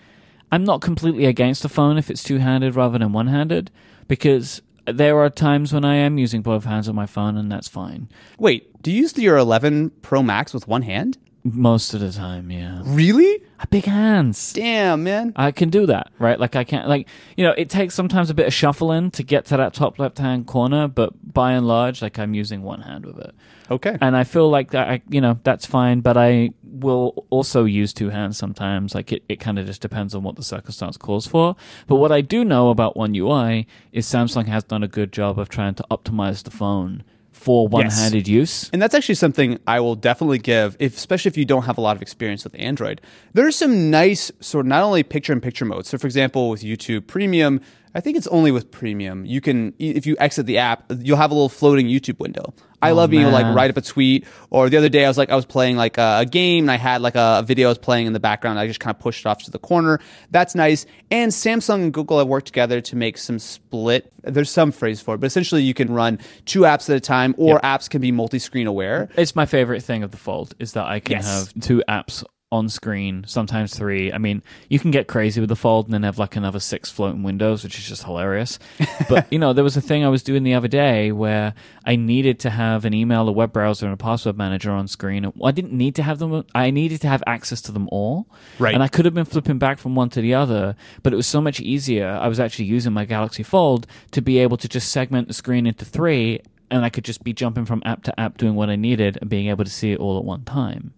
[0.53, 3.71] I'm not completely against the phone if it's two-handed rather than one-handed
[4.07, 7.69] because there are times when I am using both hands on my phone and that's
[7.69, 8.09] fine.
[8.39, 11.19] Wait, do you use your 11 Pro Max with one hand?
[11.53, 12.83] Most of the time, yeah.
[12.85, 13.41] Really?
[13.71, 14.53] Big hands.
[14.53, 15.33] Damn, man.
[15.37, 16.39] I can do that, right?
[16.39, 19.45] Like I can't, like you know, it takes sometimes a bit of shuffling to get
[19.47, 23.19] to that top left-hand corner, but by and large, like I'm using one hand with
[23.19, 23.35] it.
[23.69, 23.97] Okay.
[24.01, 27.93] and I feel like that I, you know that's fine, but I will also use
[27.93, 28.95] two hands sometimes.
[28.95, 31.57] Like it, it kind of just depends on what the circumstance calls for.
[31.87, 35.39] But what I do know about One UI is Samsung has done a good job
[35.39, 37.05] of trying to optimize the phone
[37.37, 38.71] for one-handed use.
[38.73, 41.81] And that's actually something I will definitely give, if, especially if you don't have a
[41.81, 43.01] lot of experience with Android.
[43.35, 45.87] There's some nice sort of not only picture in picture mode.
[45.87, 47.61] So, for example, with YouTube Premium,
[47.97, 49.25] I think it's only with Premium.
[49.25, 52.53] You can, if you exit the app, you'll have a little floating YouTube window.
[52.83, 54.27] I oh, love being able to like write up a tweet.
[54.51, 56.77] Or the other day, I was like, I was playing like a, game and I
[56.77, 58.59] had like a, video I was playing in the background.
[58.59, 59.99] I just kind of pushed it off to the corner.
[60.31, 60.85] That's nice.
[61.11, 64.13] And Samsung and Google have worked together to make some split.
[64.23, 67.35] There's some phrase for it, but essentially you can run two apps at a time,
[67.39, 69.09] or apps can be multi-screen aware.
[69.17, 71.25] It's my favorite thing of the Fold is that I can Yes.
[71.25, 74.13] have two apps on screen, sometimes three.
[74.13, 76.89] I mean, you can get crazy with the Fold and then have like another six
[76.89, 78.61] floating windows, which is just hilarious.
[79.09, 81.97] but you know, there was a thing I was doing the other day where I
[81.97, 85.33] needed to have an email, a web browser, and a password manager on screen.
[85.43, 86.45] I didn't need to have them.
[86.55, 88.29] I needed to have access to them all.
[88.61, 88.75] Right.
[88.75, 91.27] And I could have been flipping back from one to the other, but it was
[91.27, 92.09] so much easier.
[92.09, 95.67] I was actually using my Galaxy Fold to be able to just segment the screen
[95.67, 98.77] into three, and I could just be jumping from app to app doing what I
[98.77, 100.95] needed and being able to see it all at one time.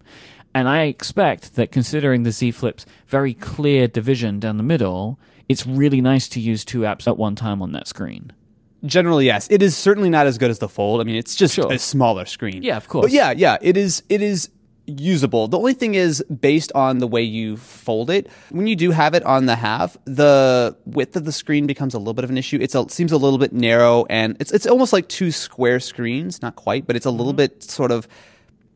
[0.53, 5.65] And I expect that considering the Z Flip's very clear division down the middle, it's
[5.65, 8.31] really nice to use two apps at one time on that screen.
[8.85, 9.47] Generally, yes.
[9.51, 11.01] It is certainly not as good as the Fold.
[11.01, 11.71] I mean, it's just Sure.
[11.71, 12.63] a smaller screen.
[12.63, 13.05] Yeah, of course.
[13.05, 14.03] But yeah, yeah, it is.
[14.09, 14.49] It is
[14.85, 15.47] usable.
[15.47, 18.27] The only thing is based on the way you fold it.
[18.49, 21.99] When you do have it on the half, the width of the screen becomes a
[21.99, 22.57] little bit of an issue.
[22.59, 26.41] It's a, seems a little bit narrow, and it's it's almost like two square screens.
[26.41, 27.37] Not quite, but it's a little mm-hmm.
[27.37, 28.07] bit sort of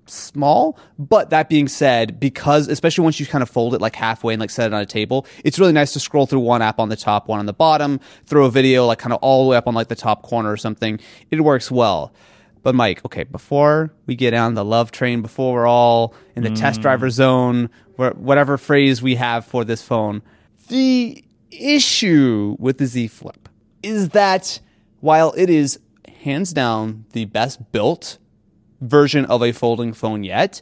[0.05, 0.77] small.
[0.99, 4.39] But that being said, because especially once you kind of fold it like halfway and
[4.39, 6.89] like set it on a table, it's really nice to scroll through one app on
[6.89, 9.57] the top, one on the bottom, throw a video like kind of all the way
[9.57, 10.99] up on like the top corner or something.
[11.31, 12.13] It works well.
[12.63, 16.49] But Myke, okay, before we get on the love train, before we're all in the
[16.51, 16.83] test mm.
[16.83, 20.21] driver zone, whatever phrase we have for this phone,
[20.69, 23.49] the issue with the Z Flip
[23.83, 24.61] is that
[25.01, 25.77] while it is
[26.23, 28.17] hands down the best built
[28.84, 30.61] version of a folding phone yet,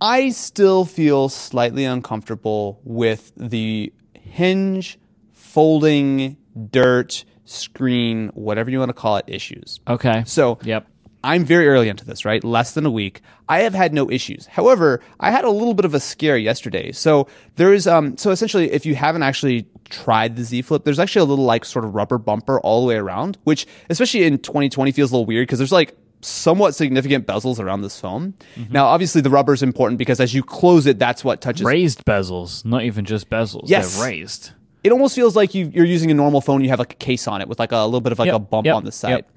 [0.00, 4.98] I still feel slightly uncomfortable with the hinge
[5.32, 6.36] folding
[6.70, 9.80] dirt, screen, whatever you want to call it, issues.
[9.88, 10.24] Okay.
[10.26, 10.88] So Yep.
[11.22, 12.44] I'm very early into this, right?
[12.44, 13.22] Less than a week.
[13.48, 14.44] I have had no issues.
[14.44, 16.92] However, I had a little bit of a scare yesterday.
[16.92, 20.98] So there is, um, so essentially, if you haven't actually tried the Z Flip, there's
[20.98, 24.38] actually a little like sort of rubber bumper all the way around, which especially in
[24.38, 28.34] 2020 feels a little weird because there's like somewhat significant bezels around this phone.
[28.56, 28.72] Mm-hmm.
[28.72, 31.64] Now, obviously, the rubber is important because as you close it, that's what touches.
[31.64, 33.64] Raised bezels, not even just bezels.
[33.66, 33.96] Yes.
[33.96, 34.52] They're raised.
[34.82, 36.62] It almost feels like you, you're using a normal phone.
[36.62, 38.34] You have like a case on it with like a little bit of like Yep,
[38.34, 39.10] a bump yep, on the side.
[39.10, 39.30] yep.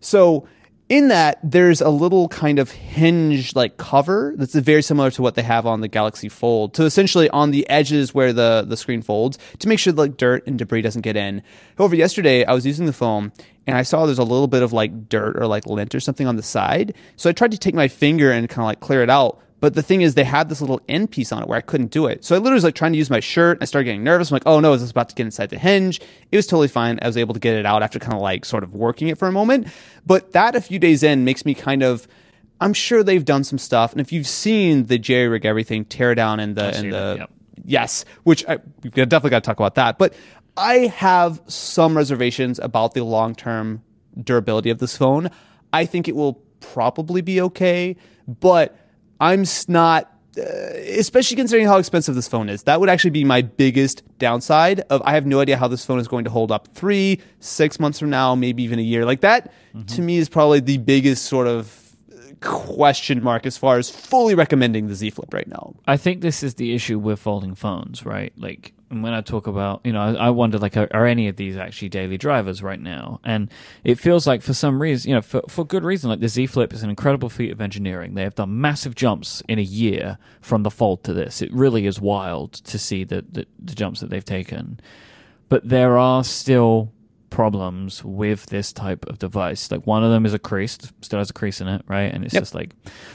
[0.00, 0.46] So
[0.88, 5.34] in that, there's a little kind of hinge like cover that's very similar to what
[5.34, 6.76] they have on the Galaxy Fold.
[6.76, 10.46] So essentially on the edges where the, the screen folds to make sure like dirt
[10.46, 11.42] and debris doesn't get in.
[11.76, 13.32] However, yesterday I was using the phone
[13.66, 16.26] and I saw there's a little bit of like dirt or like lint or something
[16.26, 16.94] on the side.
[17.16, 19.40] So I tried to take my finger and kind of like clear it out.
[19.58, 21.90] But the thing is, they had this little end piece on it where I couldn't
[21.90, 22.24] do it.
[22.24, 23.58] So I literally was like trying to use my shirt.
[23.60, 24.30] I started getting nervous.
[24.30, 26.00] I'm like, oh no, is this about to get inside the hinge?
[26.30, 26.98] It was totally fine.
[27.00, 29.18] I was able to get it out after kind of like sort of working it
[29.18, 29.68] for a moment.
[30.04, 32.06] But that a few days in makes me kind of,
[32.60, 33.92] I'm sure they've done some stuff.
[33.92, 37.30] And if you've seen the JerryRigEverything tear down in the, in the, yep.
[37.64, 39.96] yes, which I, we've definitely got to talk about that.
[39.96, 40.14] But
[40.56, 43.82] I have some reservations about the long term
[44.22, 45.30] durability of this phone.
[45.72, 47.96] I think it will probably be okay,
[48.26, 48.78] but
[49.20, 50.12] I'm not.
[50.38, 50.42] Uh,
[50.98, 54.80] especially considering how expensive this phone is, that would actually be my biggest downside.
[54.90, 57.80] Of I have no idea how this phone is going to hold up three, six
[57.80, 59.06] months from now, maybe even a year.
[59.06, 59.50] Like that,
[59.88, 61.85] to me, is probably the biggest sort of
[62.46, 65.74] question mark as far as fully recommending the Z Flip right now.
[65.86, 68.32] I think this is the issue with folding phones, right?
[68.36, 71.26] Like and when I talk about, you know, I, I wonder like, are, are any
[71.28, 73.20] of these actually daily drivers right now?
[73.24, 73.50] And
[73.82, 76.46] it feels like for some reason, you know, for, for good reason, like the Z
[76.46, 78.14] Flip is an incredible feat of engineering.
[78.14, 81.42] They have done massive jumps in a year from the Fold to this.
[81.42, 84.78] It really is wild to see the, the, the jumps that they've taken.
[85.48, 86.92] But there are still
[87.36, 89.70] problems with this type of device.
[89.70, 92.10] Like one of them is a crease, still has a crease in it, right?
[92.12, 92.42] And it's Yep.
[92.42, 92.70] just like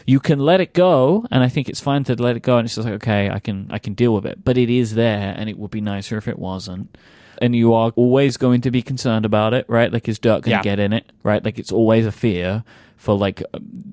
[0.05, 2.65] you can let it go, and I think it's fine to let it go, and
[2.65, 4.43] it's just like okay, I can I can deal with it.
[4.45, 6.95] But it is there, and it would be nicer if it wasn't.
[7.41, 9.91] And you are always going to be concerned about it, right?
[9.91, 10.75] Like is dirt going to Yeah.
[10.75, 11.43] get in it, right?
[11.43, 12.63] Like it's always a fear
[13.01, 13.41] for like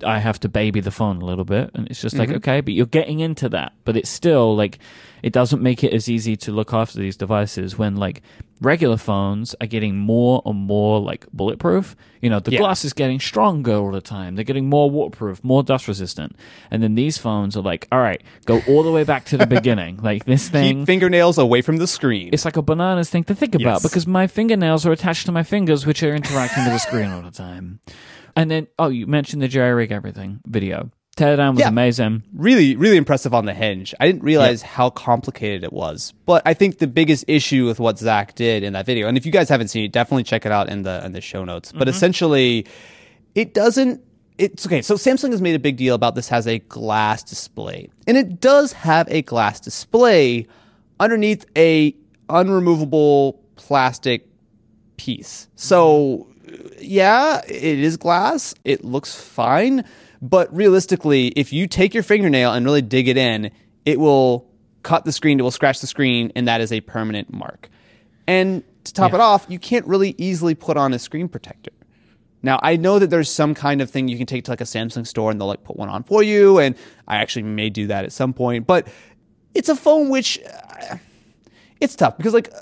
[0.04, 2.36] I have to baby the phone a little bit, and it's just like mm-hmm.
[2.36, 4.78] okay, but you're getting into that, but it's still like
[5.22, 8.20] it doesn't make it as easy to look after these devices when like
[8.60, 11.96] regular phones are getting more and more like bulletproof.
[12.20, 12.58] You know, the Yeah.
[12.58, 14.34] glass is getting stronger all the time.
[14.34, 16.36] They're getting more waterproof, more dust resistant.
[16.70, 19.46] And then these phones are like, all right, go all the way back to the
[19.56, 20.00] beginning.
[20.02, 22.28] Like this thing Keep fingernails away from the screen.
[22.32, 23.82] it's like a bananas thing to think about Yes.
[23.84, 27.22] because my fingernails are attached to my fingers, which are interacting with the screen all
[27.22, 27.80] the time.
[28.38, 30.90] And then, oh, you mentioned the JerryRigEverything video.
[31.16, 31.68] Teardown was Yeah.
[31.68, 32.22] amazing.
[32.32, 33.92] really, really impressive on the hinge.
[33.98, 36.14] I didn't realize how complicated it was.
[36.24, 39.26] But I think the biggest issue with what Zach did in that video, and if
[39.26, 41.72] you guys haven't seen it, definitely check it out in the in the show notes.
[41.72, 41.88] But mm-hmm.
[41.88, 42.66] essentially,
[43.34, 44.00] it doesn't.
[44.38, 44.82] It's okay.
[44.82, 48.40] So Samsung has made a big deal about this has a glass display, and it
[48.40, 50.46] does have a glass display
[51.00, 51.96] underneath a
[52.28, 54.28] unremovable plastic
[54.96, 55.48] piece.
[55.56, 56.27] So,
[56.80, 58.54] yeah, it is glass.
[58.64, 59.84] It looks fine.
[60.20, 63.50] But realistically, if you take your fingernail and really dig it in,
[63.84, 64.50] it will
[64.82, 67.68] cut the screen, it will scratch the screen, and that is a permanent mark.
[68.26, 71.72] And to top it off, you can't really easily put on a screen protector.
[72.42, 74.64] Now, I know that there's some kind of thing you can take to like a
[74.64, 76.58] Samsung store and they'll like put one on for you.
[76.58, 76.76] And
[77.06, 78.66] I actually may do that at some point.
[78.66, 78.88] But
[79.54, 80.96] it's a phone which uh,
[81.80, 82.52] it's tough because like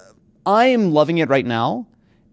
[0.46, 1.86] I am loving it right now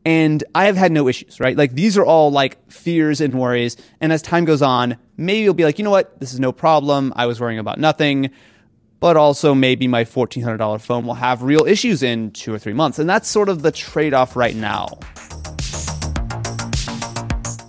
[0.05, 1.55] and I have had no issues, right?
[1.55, 3.77] Like these are all like fears and worries.
[4.01, 6.19] And as time goes on, maybe you'll be like, you know what?
[6.19, 7.13] This is no problem.
[7.15, 8.31] I was worrying about nothing.
[8.99, 12.99] But also maybe my $1,400 phone will have real issues in two or three months.
[12.99, 14.87] And that's sort of the trade off right now.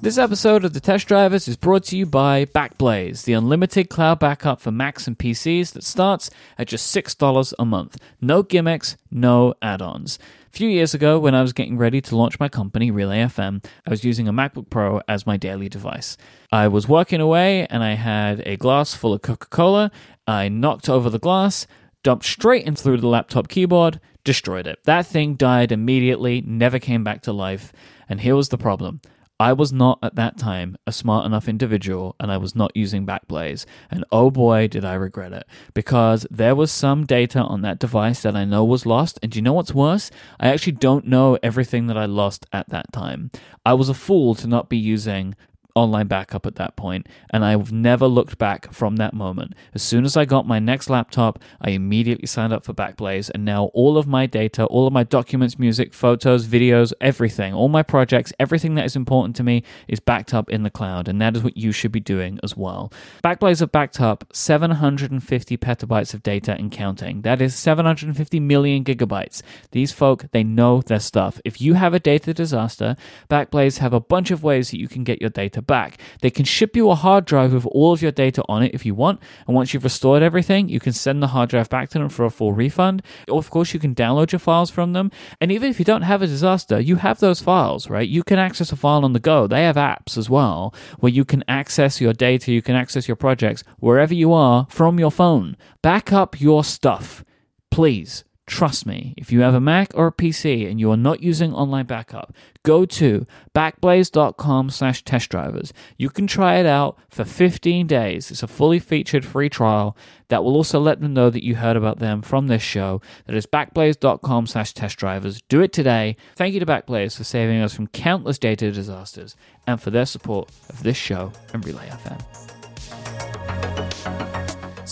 [0.00, 4.18] This episode of The Test Drivers is brought to you by Backblaze, the unlimited cloud
[4.18, 7.96] backup for Macs and PCs that starts at just $6 a month.
[8.20, 10.18] No gimmicks, no add ons.
[10.54, 13.64] A few years ago, when I was getting ready to launch my company, Relay FM,
[13.84, 16.16] I was using a MacBook Pro as my daily device.
[16.52, 19.90] I was working away and I had a glass full of Coca Cola.
[20.28, 21.66] I knocked over the glass,
[22.04, 24.78] dumped straight in through the laptop keyboard, destroyed it.
[24.84, 27.72] That thing died immediately, never came back to life.
[28.08, 29.00] And here was the problem.
[29.40, 33.04] I was not at that time a smart enough individual and I was not using
[33.04, 33.66] Backblaze.
[33.90, 35.44] And oh boy, did I regret it.
[35.74, 39.18] Because there was some data on that device that I know was lost.
[39.22, 40.10] And do you know what's worse?
[40.38, 43.32] I actually don't know everything that I lost at that time.
[43.66, 45.34] I was a fool to not be using
[45.74, 49.54] online backup at that point, and I've never looked back from that moment.
[49.74, 53.44] As soon as I got my next laptop, I immediately signed up for Backblaze, and
[53.44, 57.82] now all of my data, all of my documents, music, photos, videos, everything, all my
[57.82, 61.36] projects, everything that is important to me is backed up in the cloud, and that
[61.36, 62.92] is what you should be doing as well.
[63.22, 67.22] Backblaze have backed up 750 petabytes of data and counting.
[67.22, 69.42] That is 750 million gigabytes.
[69.72, 71.40] These folk, they know their stuff.
[71.44, 72.96] If you have a data disaster,
[73.28, 75.98] Backblaze have a bunch of ways that you can get your data back.
[76.20, 78.86] They can ship you a hard drive with all of your data on it if
[78.86, 81.98] you want, and once you've restored everything, you can send the hard drive back to
[81.98, 83.02] them for a full refund.
[83.28, 85.10] Of course, you can download your files from them.
[85.40, 88.08] And even if you don't have a disaster, you have those files, right?
[88.08, 89.46] You can access a file on the go.
[89.46, 93.16] They have apps as well where you can access your data, you can access your
[93.16, 95.56] projects wherever you are from your phone.
[95.82, 97.24] Back up your stuff,
[97.70, 98.24] please.
[98.46, 101.54] Trust me, if you have a Mac or a PC and you are not using
[101.54, 103.24] online backup, go to
[103.54, 105.72] backblaze.com slash test drivers.
[105.96, 108.30] You can try it out for 15 days.
[108.30, 109.96] It's a fully featured free trial
[110.28, 113.00] that will also let them know that you heard about them from this show.
[113.26, 115.40] That is backblaze.com slash test drivers.
[115.48, 116.16] Do it today.
[116.36, 119.36] Thank you to Backblaze for saving us from countless data disasters
[119.66, 122.53] and for their support of this show and Relay FM.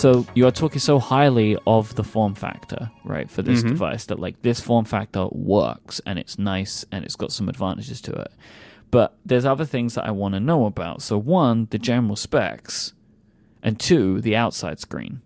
[0.02, 3.68] So you are talking so highly of the form factor, right, for this mm-hmm.
[3.68, 8.00] device that like this form factor works and it's nice and it's got some advantages
[8.00, 8.32] to it.
[8.90, 11.02] But there's other things that I want to know about.
[11.02, 12.94] So one, the general specs,
[13.62, 15.20] and two, the outside screen.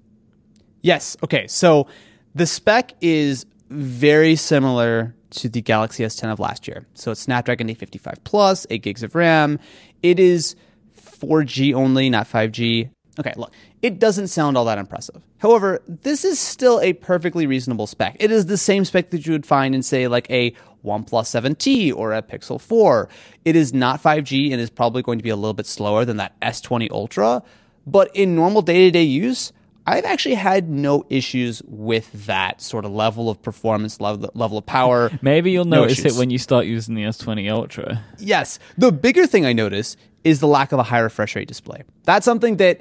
[0.82, 1.16] Yes.
[1.24, 1.46] Okay.
[1.46, 1.86] So
[2.34, 6.86] the spec is very similar to the Galaxy S10 of last year.
[6.92, 9.58] So it's Snapdragon 855 Plus, 8 gigs of RAM.
[10.02, 10.54] It is
[11.00, 12.90] 4G only, not 5G.
[13.18, 13.52] Okay, look,
[13.82, 15.22] it doesn't sound all that impressive.
[15.38, 18.16] However, this is still a perfectly reasonable spec.
[18.20, 20.52] It is the same spec that you would find in, say, like a
[20.84, 23.08] OnePlus 7T or a Pixel 4.
[23.44, 26.18] It is not 5G and is probably going to be a little bit slower than
[26.18, 27.42] that S20 Ultra.
[27.86, 29.52] But in normal day to day use,
[29.86, 34.66] I've actually had no issues with that sort of level of performance, level, level of
[34.66, 35.10] power.
[35.22, 38.02] Maybe you'll No notice it when you start using the S20 Ultra.
[38.18, 38.58] Yes.
[38.76, 41.84] The bigger thing I notice is the lack of a high refresh rate display.
[42.02, 42.80] That's something that,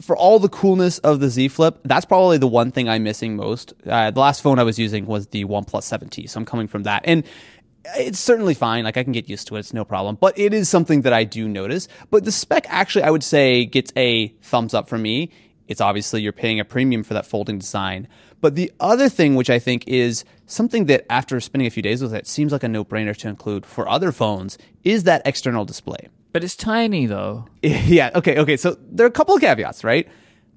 [0.00, 3.36] for all the coolness of the Z Flip, that's probably the one thing I'm missing
[3.36, 3.72] most.
[3.86, 6.84] Uh, the last phone I was using was the OnePlus 7T, so I'm coming from
[6.84, 7.02] that.
[7.04, 7.24] And
[7.96, 8.84] it's certainly fine.
[8.84, 9.60] Like I can get used to it.
[9.60, 10.16] It's no problem.
[10.20, 11.88] But it is something that I do notice.
[12.10, 15.30] But the spec actually, I would say, gets a thumbs up from me.
[15.68, 18.08] It's obviously you're paying a premium for that folding design.
[18.40, 22.02] But the other thing, which I think is something that after spending a few days
[22.02, 25.64] with it, seems like a no brainer to include for other phones, is that external
[25.64, 26.08] display.
[26.32, 27.46] But it's tiny though.
[27.62, 28.10] Yeah.
[28.14, 28.38] Okay.
[28.38, 28.56] Okay.
[28.56, 30.08] So there are a couple of caveats, right?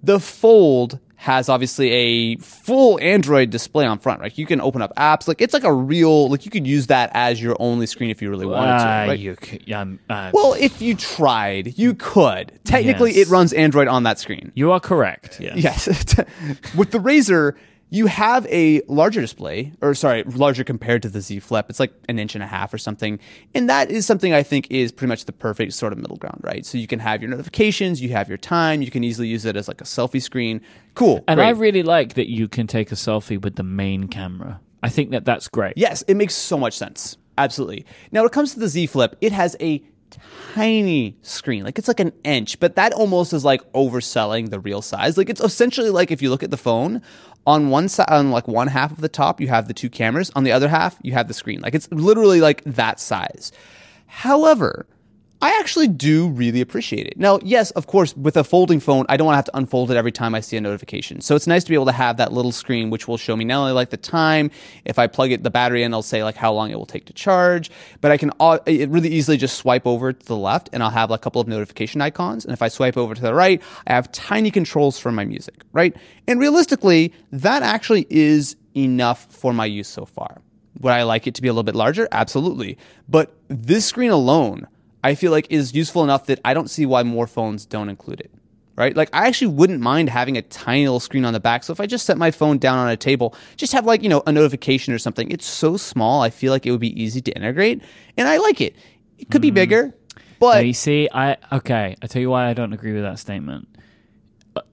[0.03, 4.37] The Fold has obviously a full Android display on front, right?
[4.37, 5.25] You can open up apps.
[5.25, 8.21] Like it's like a real, like you could use that as your only screen if
[8.21, 9.17] you really wanted to, Ah, right?
[9.19, 12.51] you c- um, uh, well, if you tried, you could.
[12.65, 13.27] Technically, Yes.
[13.27, 14.51] it runs Android on that screen.
[14.53, 15.39] you are correct.
[15.39, 15.55] Yes.
[15.57, 15.87] Yes.
[16.75, 17.53] With the Razer,
[17.93, 21.67] you have a larger display, or sorry, larger compared to the Z Flip.
[21.69, 23.19] It's like an inch and a half or something.
[23.53, 26.41] And that is something I think is pretty much the perfect sort of middle ground,
[26.43, 26.65] right?
[26.65, 29.55] So you can have your notifications, you have your time, you can easily use it
[29.55, 30.59] as like a selfie screen.
[30.95, 31.23] Cool.
[31.27, 31.45] And great.
[31.45, 34.59] I really like that you can take a selfie with the main camera.
[34.81, 35.73] I think that that's great.
[35.77, 37.17] Yes, it makes so much sense.
[37.37, 37.85] Absolutely.
[38.11, 39.83] Now, when it comes to the Z Flip, it has a
[40.53, 41.63] tiny screen.
[41.63, 45.17] Like it's like an inch, but that almost is like overselling the real size.
[45.17, 47.01] Like it's essentially like if you look at the phone,
[47.45, 50.31] on one side, on like one half of the top, you have the two cameras.
[50.35, 51.61] On the other half, you have the screen.
[51.61, 53.51] Like it's literally like that size.
[54.07, 54.85] However,
[55.43, 57.19] I actually do really appreciate it.
[57.19, 59.91] Now, yes, of course, with a folding phone, I don't want to have to unfold
[59.91, 61.19] it every time I see a notification.
[61.19, 63.43] So it's nice to be able to have that little screen, which will show me
[63.43, 64.51] not only like the time,
[64.85, 67.03] if I plug it the battery in, it'll say like how long it will take
[67.07, 67.69] to charge.
[67.99, 68.31] But I can
[68.89, 71.99] really easily just swipe over to the left, and I'll have a couple of notification
[71.99, 72.45] icons.
[72.45, 75.65] And if I swipe over to the right, I have tiny controls for my music,
[75.73, 75.93] right?
[76.25, 80.41] And realistically, that actually is enough for my use so far.
[80.79, 82.07] Would I like it to be a little bit larger?
[82.13, 82.77] Absolutely.
[83.09, 84.67] But this screen alone,
[85.03, 88.21] I feel like is useful enough that I don't see why more phones don't include
[88.21, 88.31] it.
[88.75, 88.95] Right?
[88.95, 91.63] Like I actually wouldn't mind having a tiny little screen on the back.
[91.63, 94.09] So if I just set my phone down on a table, just have like, you
[94.09, 95.29] know, a notification or something.
[95.29, 97.83] It's so small, I feel like it would be easy to integrate.
[98.17, 98.75] And I like it.
[99.19, 101.95] It could be bigger, Now, but you see, I okay.
[102.01, 103.67] I tell you why I don't agree with that statement.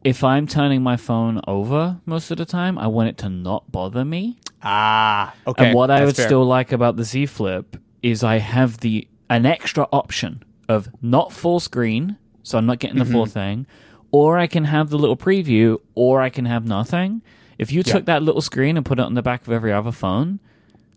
[0.02, 3.70] If I'm turning my phone over most of the time, I want it to not
[3.70, 4.38] bother me.
[4.62, 5.66] ah, okay.
[5.66, 6.26] and what I would fair.
[6.26, 11.32] still like about the Z Flip is I have the an extra option of not
[11.32, 13.32] full screen, so I'm not getting the full Mm-hmm.
[13.32, 13.66] thing,
[14.10, 17.22] or I can have the little preview, or I can have nothing.
[17.58, 19.92] If you took that little screen and put it on the back of every other
[19.92, 20.40] phone,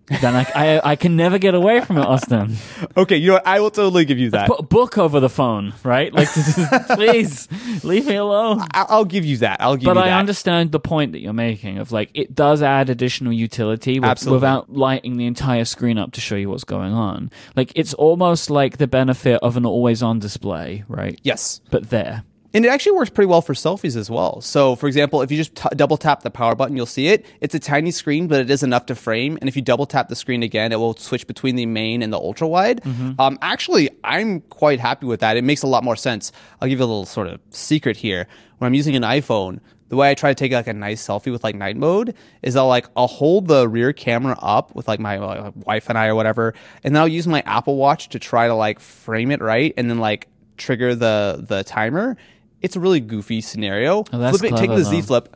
[0.07, 2.55] then I, I, I can never get away from it, Austin.
[2.97, 3.47] Okay, you know what?
[3.47, 4.47] I will totally give you that.
[4.47, 6.13] Put a book over the phone, right?
[6.13, 6.27] Like,
[6.87, 7.47] please
[7.83, 8.59] leave me alone.
[8.73, 9.57] I- I'll give you that.
[9.61, 10.19] I'll give But you I that.
[10.19, 14.71] understand the point that you're making of like it does add additional utility with, without
[14.71, 17.31] lighting the entire screen up to show you what's going on.
[17.55, 21.19] Like it's almost like the benefit of an always-on display, right?
[21.23, 21.61] Yes.
[21.71, 22.23] But there.
[22.53, 24.39] And it actually works pretty well for selfies as well.
[24.41, 27.25] So, for example, if you just t- double tap the power button, you'll see it.
[27.41, 29.39] It's a tiny screen, but it is enough to frame.
[29.41, 32.13] And if you double tap the screen again, it will switch between the main and
[32.13, 32.85] the ultra wide.
[33.19, 35.35] Um, actually, I'm quite happy with that.
[35.35, 36.31] It makes a lot more sense.
[36.61, 38.27] I'll give you a little sort of secret here.
[38.59, 41.31] When I'm using an iPhone, the way I try to take like a nice selfie
[41.31, 44.99] with like night mode is I'll like I'll hold the rear camera up with like
[44.99, 48.19] my uh, wife and I or whatever, and then I'll use my Apple Watch to
[48.19, 50.27] try to like frame it right, and then like
[50.57, 52.15] trigger the the timer.
[52.63, 54.05] It's a really goofy scenario.
[54.11, 55.01] Oh, Flip it, take the Z.
[55.01, 55.35] Flip.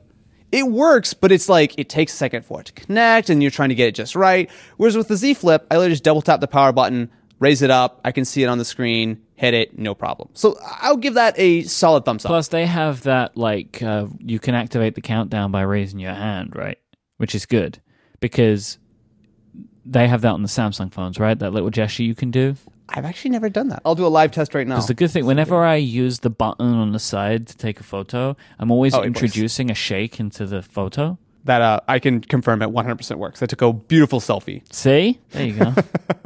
[0.51, 3.51] It works, but it's like it takes a second for it to connect, and you're
[3.51, 4.49] trying to get it just right.
[4.77, 7.69] Whereas with the Z Flip, I literally just double tap the power button, raise it
[7.69, 10.29] up, I can see it on the screen, hit it, no problem.
[10.33, 12.29] So I'll give that a solid thumbs up.
[12.29, 16.55] Plus, they have that like uh, you can activate the countdown by raising your hand,
[16.55, 16.77] right?
[17.17, 17.81] Which is good
[18.21, 18.79] because
[19.85, 21.37] they have that on the Samsung phones, right?
[21.37, 22.55] That little gesture you can do.
[22.89, 23.81] I've actually never done that.
[23.85, 24.75] I'll do a live test right now.
[24.75, 27.83] Because the good thing, whenever I use the button on the side to take a
[27.83, 29.21] photo, I'm always Oh, it works.
[29.23, 31.17] introducing a shake into the photo.
[31.43, 33.41] that uh, I can confirm it 100% works.
[33.43, 34.61] I took a beautiful selfie.
[34.73, 35.19] See?
[35.31, 35.73] There you go.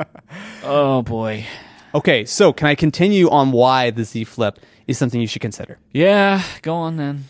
[0.63, 1.45] oh boy.
[1.93, 4.57] Okay, so can I continue on why the Z Flip
[4.87, 5.77] is something you should consider?
[5.91, 7.25] Yeah, go on then.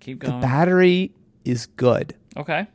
[0.00, 0.40] Keep going.
[0.40, 1.12] The battery
[1.44, 2.14] is good.
[2.36, 2.66] okay.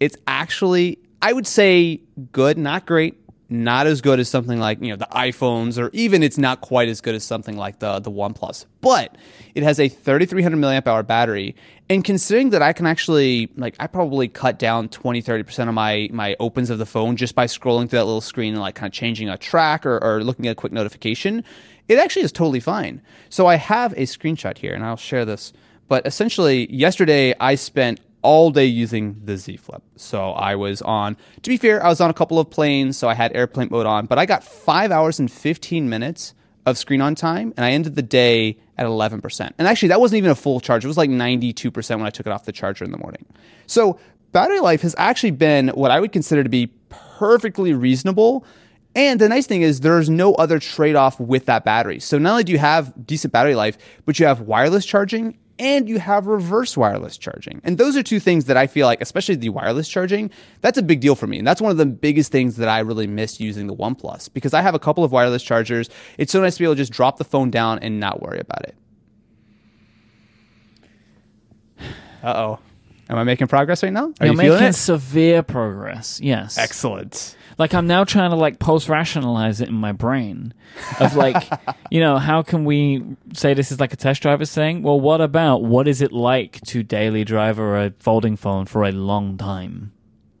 [0.00, 2.00] It's actually, I would say,
[2.32, 6.22] good, not great, not as good as something like you know the iPhones, or even
[6.22, 8.66] it's not quite as good as something like the the OnePlus.
[8.80, 9.16] But
[9.54, 11.54] it has a 3,300 milliamp hour battery,
[11.88, 15.74] and considering that I can actually like, I probably cut down 20, 30 percent of
[15.74, 18.74] my my opens of the phone just by scrolling through that little screen and like
[18.74, 21.44] kind of changing a track or, or looking at a quick notification.
[21.86, 23.02] It actually is totally fine.
[23.28, 25.52] So I have a screenshot here, and I'll share this.
[25.86, 29.82] But essentially, yesterday I spent all day using the Z Flip.
[29.94, 33.08] So I was on, to be fair, I was on a couple of planes, so
[33.08, 36.34] I had airplane mode on, but I got five hours and 15 minutes
[36.66, 39.52] of screen on time, and I ended the day at 11%.
[39.58, 40.84] And actually, that wasn't even a full charge.
[40.84, 43.26] It was like 92% when I took it off the charger in the morning.
[43.66, 44.00] So
[44.32, 48.46] battery life has actually been what I would consider to be perfectly reasonable.
[48.96, 52.00] And the nice thing is there's no other trade-off with that battery.
[52.00, 55.88] So not only do you have decent battery life, but you have wireless charging and
[55.88, 57.60] you have reverse wireless charging.
[57.64, 60.30] And those are two things that I feel like, especially the wireless charging,
[60.60, 61.38] that's a big deal for me.
[61.38, 64.52] And that's one of the biggest things that I really miss using the OnePlus because
[64.54, 65.88] I have a couple of wireless chargers.
[66.18, 68.40] It's so nice to be able to just drop the phone down and not worry
[68.40, 68.74] about it.
[72.22, 72.58] Uh oh.
[73.08, 74.12] Am I making progress right now?
[74.20, 74.72] Are You're you feeling making it?
[74.74, 76.20] severe progress.
[76.22, 76.56] Yes.
[76.56, 77.36] Excellent.
[77.58, 80.54] Like I'm now trying to like post rationalize it in my brain
[80.98, 81.48] of like,
[81.90, 84.82] you know, how can we say this is like a test driver thing?
[84.82, 88.92] Well, what about what is it like to daily drive a folding phone for a
[88.92, 89.92] long time?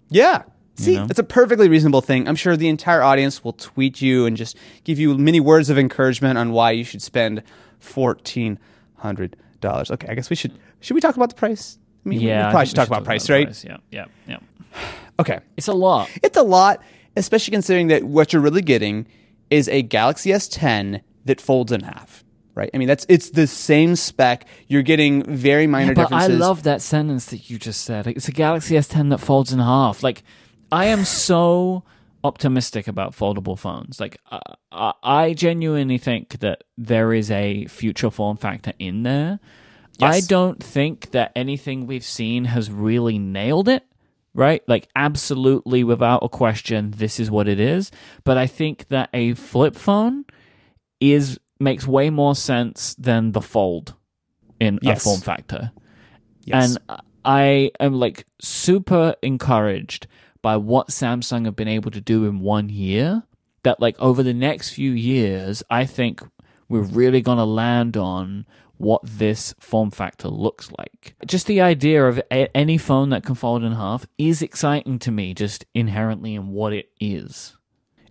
[0.08, 0.44] Yeah.
[0.76, 1.06] See, know?
[1.08, 2.26] it's a perfectly reasonable thing.
[2.26, 5.78] I'm sure the entire audience will tweet you and just give you many words of
[5.78, 7.42] encouragement on why you should spend
[7.78, 8.58] fourteen
[8.96, 9.92] hundred dollars.
[9.92, 11.78] Okay, I guess we should should we talk about the price?
[12.04, 13.46] I mean, Yeah, we probably should we talk about price, the right?
[13.46, 13.64] price.
[13.64, 14.38] Yeah, yeah, yeah.
[15.20, 16.10] Okay, It's a lot.
[16.22, 16.82] it's a lot,
[17.16, 19.06] especially considering that what you're really getting
[19.50, 22.24] is a Galaxy S10 that folds in half.
[22.56, 22.70] Right?
[22.72, 24.46] I mean, that's it's the same spec.
[24.68, 26.28] You're getting very minor differences.
[26.28, 28.06] But I love that sentence that you just said.
[28.06, 30.02] Like, it's a Galaxy S10 that folds in half.
[30.04, 30.22] Like,
[30.70, 31.82] I am so
[32.24, 33.98] optimistic about foldable phones.
[34.00, 34.18] Like,
[34.70, 39.40] I, I genuinely think that there is a future form factor in there.
[40.00, 43.84] I don't think that anything we've seen has really nailed it.
[44.36, 44.62] Right?
[44.66, 47.92] Like, absolutely, without a question, this is what it is.
[48.24, 50.24] But I think that a flip phone
[50.98, 53.94] is makes way more sense than the fold
[54.58, 55.02] in Yes.
[55.02, 55.70] a form factor.
[56.44, 56.76] Yes.
[56.76, 60.08] And I am like super encouraged
[60.42, 63.22] by what Samsung have been able to do in one year.
[63.62, 66.20] That like over the next few years, I think
[66.68, 68.46] we're really going to land on
[68.78, 71.14] what this form factor looks like.
[71.26, 75.10] Just the idea of a- any phone that can fold in half is exciting to
[75.10, 77.56] me, just inherently in what it is.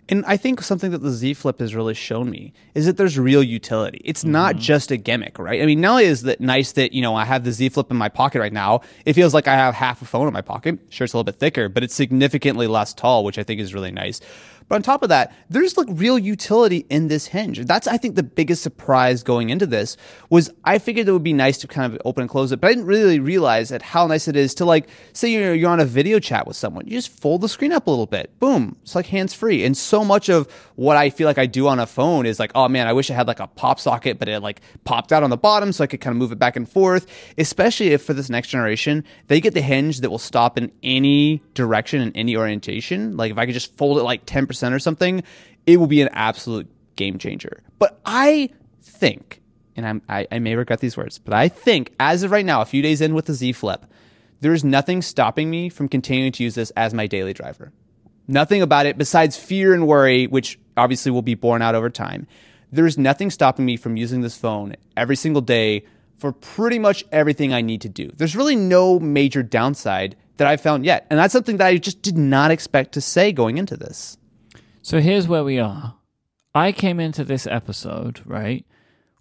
[0.10, 3.18] And I think something that the Z Flip has really shown me is that there's
[3.18, 4.02] real utility.
[4.04, 4.62] It's not mm-hmm.
[4.62, 5.62] just a gimmick, right?
[5.62, 7.90] I mean, not only is that nice that, you know, I have the Z Flip
[7.90, 10.42] in my pocket right now, it feels like I have half a phone in my
[10.42, 10.78] pocket.
[10.90, 13.74] Sure, it's a little bit thicker, but it's significantly less tall, which I think is
[13.74, 14.20] really nice.
[14.68, 17.60] But on top of that, there's like real utility in this hinge.
[17.66, 19.98] That's I think the biggest surprise going into this
[20.30, 22.68] was I figured it would be nice to kind of open and close it, but
[22.68, 25.80] I didn't really realize at how nice it is to like say you're you're on
[25.80, 28.78] a video chat with someone, you just fold the screen up a little bit, boom,
[28.82, 29.64] it's like hands free.
[29.64, 32.52] And so much of what I feel like I do on a phone is like,
[32.56, 35.24] oh man, I wish I had like a pop socket, but it like popped out
[35.24, 37.06] on the bottom so I could kind of move it back and forth.
[37.38, 41.42] Especially if for this next generation they get the hinge that will stop in any
[41.54, 43.18] direction in any orientation.
[43.18, 45.24] Like if I could just fold it like ten percent or something,
[45.66, 47.64] it will be an absolute game changer.
[47.80, 48.52] But I
[48.84, 49.42] think,
[49.76, 52.62] and I'm, I, I may regret these words, but I think as of right now,
[52.62, 53.84] a few days in with the Z Flip,
[54.42, 57.72] there's nothing stopping me from continuing to use this as my daily driver.
[58.28, 62.28] Nothing about it besides fear and worry, which obviously will be borne out over time.
[62.72, 65.86] There's nothing stopping me from using this phone every single day
[66.18, 68.12] for pretty much everything I need to do.
[68.16, 71.06] There's really no major downside that I've found yet.
[71.10, 74.18] And that's something that I just did not expect to say going into this.
[74.86, 75.96] So here's where we are.
[76.54, 78.66] I came into this episode, right,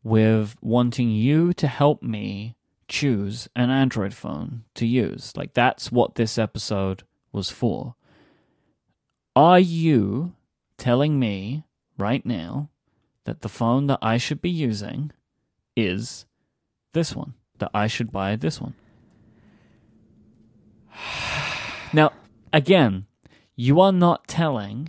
[0.03, 2.57] with wanting you to help me
[2.89, 5.33] choose an Android phone to use.
[5.37, 7.95] Like, that's what this episode was for.
[9.37, 10.35] Are you
[10.79, 11.63] telling me
[11.97, 12.69] right now
[13.23, 15.13] that the phone that I should be using
[15.77, 16.27] is
[16.93, 17.35] this one?
[17.59, 18.75] That I should buy this one?
[21.95, 22.13] Now,
[22.55, 23.05] again,
[23.55, 24.89] you are not telling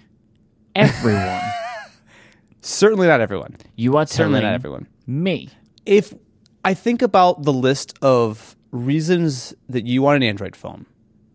[0.75, 1.41] everyone.
[2.61, 3.57] Certainly not everyone.
[3.75, 4.87] You are Certainly not everyone.
[5.05, 5.49] me.
[5.85, 6.13] If
[6.63, 10.85] I think about the list of reasons that you want an Android phone,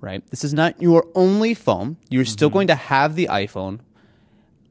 [0.01, 0.27] right?
[0.31, 1.97] This is not your only phone.
[2.09, 2.55] You're still mm-hmm.
[2.55, 3.81] going to have the iPhone.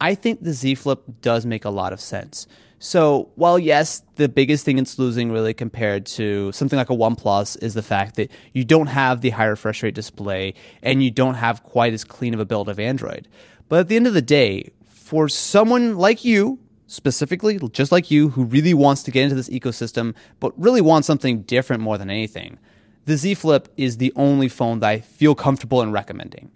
[0.01, 2.47] I think the Z Flip does make a lot of sense.
[2.79, 7.61] So, while yes, the biggest thing it's losing really compared to something like a OnePlus
[7.63, 10.53] is the fact that you don't have the higher refresh rate display
[10.83, 13.27] and you don't have quite as clean of a build of Android.
[13.69, 18.29] But at the end of the day, for someone like you, specifically, just like you,
[18.29, 22.09] who really wants to get into this ecosystem, but really wants something different more than
[22.09, 22.59] anything,
[23.05, 26.51] the Z Flip is the only phone that I feel comfortable in recommending.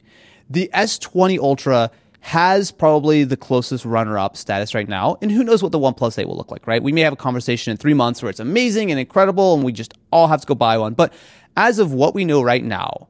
[0.49, 1.91] The S20 Ultra
[2.21, 6.19] has probably the closest runner up status right now, and who knows what the OnePlus
[6.19, 6.83] 8 will look like, right?
[6.83, 9.71] We may have a conversation in three months where it's amazing and incredible, and we
[9.71, 10.93] just all have to go buy one.
[10.93, 11.13] But
[11.57, 13.07] as of what we know right now,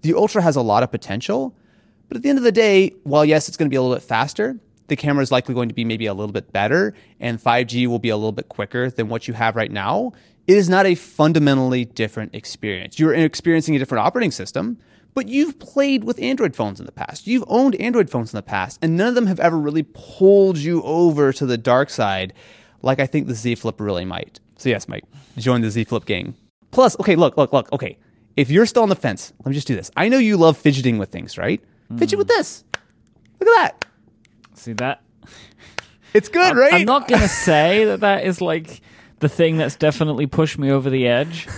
[0.00, 1.54] the Ultra has a lot of potential.
[2.08, 3.96] But at the end of the day, while yes, it's going to be a little
[3.96, 7.40] bit faster, the camera is likely going to be maybe a little bit better, and
[7.40, 10.12] 5G will be a little bit quicker than what you have right now.
[10.46, 12.98] It is not a fundamentally different experience.
[12.98, 14.78] You're experiencing a different operating system,
[15.14, 17.26] but you've played with Android phones in the past.
[17.26, 20.58] You've owned Android phones in the past, and none of them have ever really pulled
[20.58, 22.34] you over to the dark side
[22.82, 24.40] like I think the Z Flip really might.
[24.58, 25.04] So, yes, Myke,
[25.38, 26.34] join the Z Flip gang.
[26.70, 27.96] Plus, okay, look, look, look, okay.
[28.36, 29.90] If you're still on the fence, let me just do this.
[29.96, 31.62] I know you love fidgeting with things, right?
[31.98, 32.36] Fidget with hmm.
[32.38, 32.64] this.
[33.40, 33.84] Look at that.
[34.54, 35.02] See that?
[36.12, 36.74] It's good, right?
[36.74, 38.80] I'm not going to say that that is like
[39.18, 41.48] the thing that's definitely pushed me over the edge.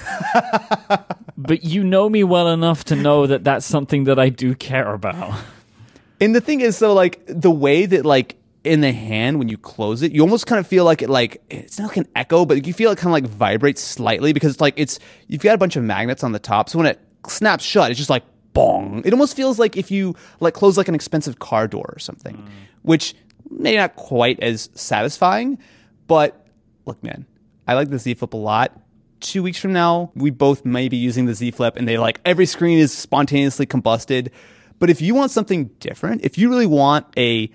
[1.37, 4.95] but you know me well enough to know that that's something that I do care
[4.95, 5.39] about.
[6.20, 9.59] And the thing is, so like the way that like in the hand when you
[9.59, 12.45] close it, you almost kind of feel like it like it's not like an echo,
[12.45, 15.55] but you feel it kind of like vibrates slightly because it's like it's you've got
[15.55, 18.24] a bunch of magnets on the top, so when it snaps shut, it's just like
[18.57, 19.02] bong.
[19.04, 22.36] It almost feels like if you like close like an expensive car door or something,
[22.36, 22.48] mm.
[22.82, 23.14] which
[23.50, 25.59] maybe not quite as satisfying,
[26.07, 26.46] but
[26.86, 27.26] look, man,
[27.68, 28.80] I like the Z Flip a lot.
[29.20, 32.20] Two weeks from now, we both may be using the Z Flip, and they like
[32.24, 34.30] every screen is spontaneously combusted.
[34.78, 37.50] But if you want something different, if you really want a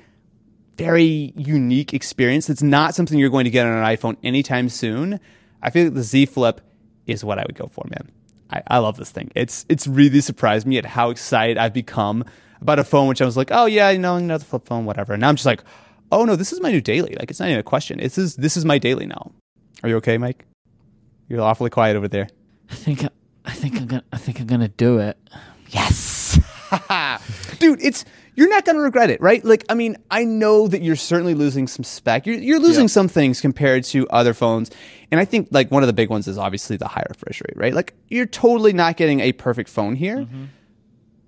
[0.78, 5.20] very unique experience that's not something you're going to get on an iPhone anytime soon,
[5.62, 6.62] I feel like the Z Flip
[7.08, 8.12] is what I would go for, man.
[8.52, 9.32] I, I love this thing.
[9.36, 12.26] It's it's really surprised me at how excited I've become
[12.62, 15.14] about a phone, which I was like, oh yeah, you know, another flip phone, whatever.
[15.14, 15.64] And now I'm just like,
[16.12, 17.16] oh no, this is my new daily.
[17.20, 18.00] Like it's not even a question.
[18.00, 19.32] This is this is my daily now.
[19.84, 20.42] Are you okay, Myke?
[21.28, 22.28] You're awfully quiet over there.
[22.70, 23.06] I think
[23.46, 25.18] I think I'm gonna I think I'm gonna do it.
[25.70, 26.40] Yes.
[27.60, 28.06] Dude, it's
[28.36, 29.44] you're not going to regret it, right?
[29.44, 32.26] Like I mean, I know that you're certainly losing some spec.
[32.26, 34.72] You're, you're losing some things compared to other phones.
[35.12, 37.58] And I think like one of the big ones is obviously the high refresh rate,
[37.58, 37.74] right?
[37.74, 40.18] Like you're totally not getting a perfect phone here.
[40.18, 40.46] Mm-hmm.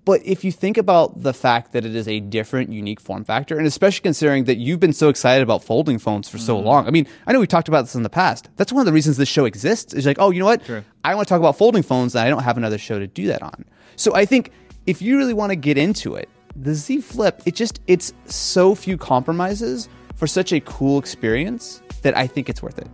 [0.06, 3.58] But if you think about the fact that it is a different, unique form factor,
[3.58, 6.68] and especially considering that you've been so excited about folding phones for so mm-hmm.
[6.68, 8.50] long, I mean, I know we talked about this in the past.
[8.58, 9.94] That's one of the reasons this show exists.
[9.94, 10.66] Is like, oh, you know what?
[10.66, 10.84] True.
[11.06, 13.28] I want to talk about folding phones, and I don't have another show to do
[13.28, 13.64] that on.
[13.96, 14.52] So I think
[14.86, 18.76] if you really want to get into it, the Z Flip, it just it's so
[18.76, 22.88] few compromises for such a cool experience that I think it's worth it.